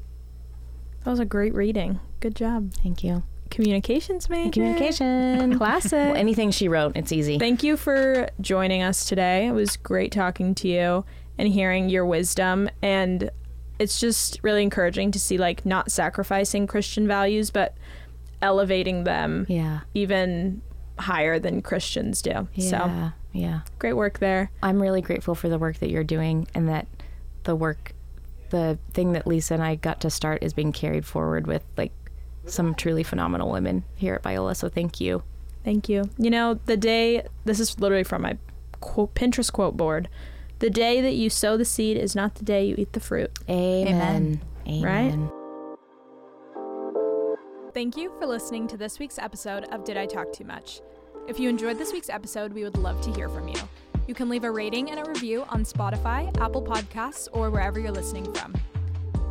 That 1.05 1.11
was 1.11 1.21
a 1.21 1.25
great 1.25 1.55
reading. 1.55 2.01
Good 2.19 2.35
job. 2.35 2.75
Thank 2.83 3.05
you. 3.05 3.23
Communications 3.49 4.29
major. 4.29 4.51
Communication. 4.51 5.57
Classic. 5.57 5.93
Well, 5.93 6.16
anything 6.16 6.51
she 6.51 6.66
wrote, 6.66 6.97
it's 6.97 7.12
easy. 7.12 7.38
Thank 7.38 7.62
you 7.62 7.77
for 7.77 8.29
joining 8.40 8.83
us 8.83 9.05
today. 9.05 9.47
It 9.47 9.53
was 9.53 9.77
great 9.77 10.11
talking 10.11 10.53
to 10.57 10.69
you 10.69 11.05
and 11.38 11.47
hearing 11.47 11.88
your 11.88 12.05
wisdom. 12.05 12.69
And 12.83 13.31
it's 13.79 14.01
just 14.01 14.40
really 14.43 14.64
encouraging 14.64 15.12
to 15.12 15.21
see, 15.21 15.38
like, 15.38 15.64
not 15.64 15.93
sacrificing 15.93 16.66
Christian 16.66 17.07
values, 17.07 17.53
but 17.53 17.77
elevating 18.43 19.05
them 19.05 19.47
yeah. 19.49 19.83
even 19.95 20.61
higher 20.99 21.38
than 21.38 21.62
Christians 21.62 22.21
do. 22.21 22.49
So 22.59 22.79
Yeah. 22.79 23.11
Yeah. 23.33 23.61
great 23.79 23.95
work 23.95 24.19
there. 24.19 24.51
I'm 24.62 24.83
really 24.83 25.03
grateful 25.03 25.35
for 25.35 25.49
the 25.49 25.59
work 25.59 25.79
that 25.79 25.90
you're 25.90 26.05
doing 26.05 26.49
and 26.55 26.69
that 26.69 26.87
the 27.45 27.55
work, 27.55 27.93
the 28.51 28.79
thing 28.93 29.12
that 29.12 29.27
Lisa 29.27 29.55
and 29.55 29.62
I 29.62 29.77
got 29.77 30.01
to 30.01 30.11
start 30.11 30.43
is 30.43 30.53
being 30.53 30.73
carried 30.73 31.07
forward 31.07 31.47
with 31.47 31.64
like 31.77 31.93
some 32.47 32.75
truly 32.75 33.03
phenomenal 33.03 33.51
women 33.51 33.85
here 33.95 34.14
at 34.14 34.23
Biola. 34.23 34.57
So 34.57 34.69
thank 34.69 35.01
you. 35.01 35.23
Thank 35.64 35.88
you. 35.88 36.11
You 36.19 36.31
know, 36.31 36.55
the 36.66 36.77
day, 36.77 37.27
this 37.45 37.61
is 37.61 37.79
literally 37.79 38.05
from 38.05 38.23
my 38.23 38.38
quote, 38.81 39.14
Pinterest 39.14 39.53
quote 39.53 39.77
board. 39.77 40.09
The 40.59 40.71
day 40.71 41.01
that 41.01 41.14
you 41.14 41.31
sow 41.31 41.57
the 41.57 41.64
seed 41.64 41.97
is 41.97 42.14
not 42.14 42.35
the 42.35 42.45
day 42.45 42.66
you 42.66 42.75
eat 42.77 42.93
the 42.93 43.01
fruit. 43.01 43.31
Amen. 43.49 44.40
Amen. 44.66 44.83
Right? 44.83 45.31
Thank 47.73 47.97
you 47.97 48.12
for 48.19 48.27
listening 48.27 48.66
to 48.69 48.77
this 48.77 48.99
week's 48.99 49.19
episode 49.19 49.64
of 49.71 49.85
Did 49.85 49.97
I 49.97 50.07
Talk 50.07 50.33
Too 50.33 50.45
Much? 50.45 50.81
If 51.28 51.38
you 51.38 51.48
enjoyed 51.48 51.78
this 51.78 51.92
week's 51.92 52.11
episode, 52.11 52.52
we 52.52 52.64
would 52.64 52.76
love 52.76 53.00
to 53.02 53.12
hear 53.12 53.28
from 53.28 53.48
you. 53.48 53.61
You 54.06 54.14
can 54.14 54.28
leave 54.28 54.44
a 54.44 54.50
rating 54.50 54.90
and 54.90 54.98
a 54.98 55.09
review 55.09 55.44
on 55.48 55.64
Spotify, 55.64 56.37
Apple 56.40 56.62
Podcasts, 56.62 57.28
or 57.33 57.50
wherever 57.50 57.78
you're 57.78 57.92
listening 57.92 58.33
from. 58.33 58.54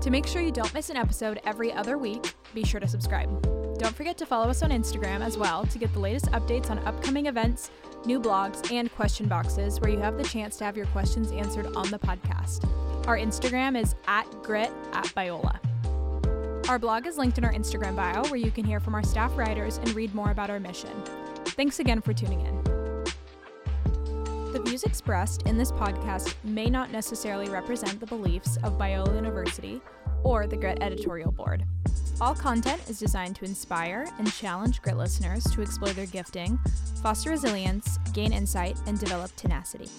To 0.02 0.10
make 0.10 0.26
sure 0.26 0.42
you 0.42 0.52
don't 0.52 0.74
miss 0.74 0.90
an 0.90 0.96
episode 0.96 1.42
every 1.46 1.74
other 1.74 1.98
week, 1.98 2.34
be 2.54 2.64
sure 2.64 2.80
to 2.80 2.88
subscribe. 2.88 3.30
Don't 3.78 3.96
forget 3.96 4.18
to 4.20 4.26
follow 4.26 4.50
us 4.50 4.64
on 4.64 4.70
Instagram 4.70 5.20
as 5.20 5.38
well 5.38 5.66
to 5.66 5.78
get 5.78 5.92
the 5.94 6.00
latest 6.00 6.28
updates 6.28 6.70
on 6.72 6.80
upcoming 6.80 7.26
events, 7.26 7.72
new 8.06 8.20
blogs, 8.20 8.72
and 8.72 8.94
question 8.96 9.28
boxes 9.28 9.82
where 9.82 9.92
you 9.92 10.00
have 10.00 10.18
the 10.18 10.24
chance 10.24 10.58
to 10.58 10.64
have 10.64 10.78
your 10.78 10.86
questions 10.88 11.32
answered 11.32 11.66
on 11.76 11.90
the 11.90 12.00
podcast. 12.00 12.66
Our 13.08 13.18
Instagram 13.18 13.82
is 13.82 13.96
at 14.08 14.26
grit 14.44 14.72
at 14.94 15.06
Biola. 15.08 15.60
Our 16.70 16.80
blog 16.80 17.08
is 17.08 17.18
linked 17.18 17.38
in 17.38 17.44
our 17.44 17.54
Instagram 17.54 17.96
bio 17.96 18.24
where 18.26 18.40
you 18.40 18.52
can 18.52 18.64
hear 18.64 18.80
from 18.80 18.96
our 18.96 19.04
staff 19.04 19.36
writers 19.38 19.80
and 19.80 19.94
read 19.96 20.14
more 20.14 20.32
about 20.32 20.50
our 20.50 20.60
mission. 20.60 20.92
Thanks 21.60 21.82
again 21.82 22.00
for 22.00 22.14
tuning 22.14 22.40
in. 22.40 22.64
The 24.54 24.62
views 24.66 24.84
expressed 24.84 25.42
in 25.42 25.58
this 25.58 25.74
podcast 25.74 26.34
may 26.46 26.68
not 26.68 26.90
necessarily 26.90 27.50
represent 27.50 28.00
the 28.00 28.06
beliefs 28.06 28.56
of 28.64 28.78
Biola 28.78 29.14
University 29.14 29.82
or 30.24 30.48
the 30.48 30.56
Grit 30.56 30.78
editorial 30.80 31.34
board. 31.34 31.66
All 32.22 32.34
content 32.34 32.82
is 32.90 32.98
designed 32.98 33.36
to 33.36 33.44
inspire 33.44 34.08
and 34.20 34.32
challenge 34.32 34.82
Grit 34.82 34.96
listeners 34.96 35.44
to 35.52 35.62
explore 35.62 35.92
their 35.92 36.06
gifting, 36.06 36.58
foster 37.04 37.32
resilience, 37.32 37.98
gain 38.14 38.32
insight, 38.32 38.78
and 38.88 38.98
develop 38.98 39.36
tenacity. 39.36 39.90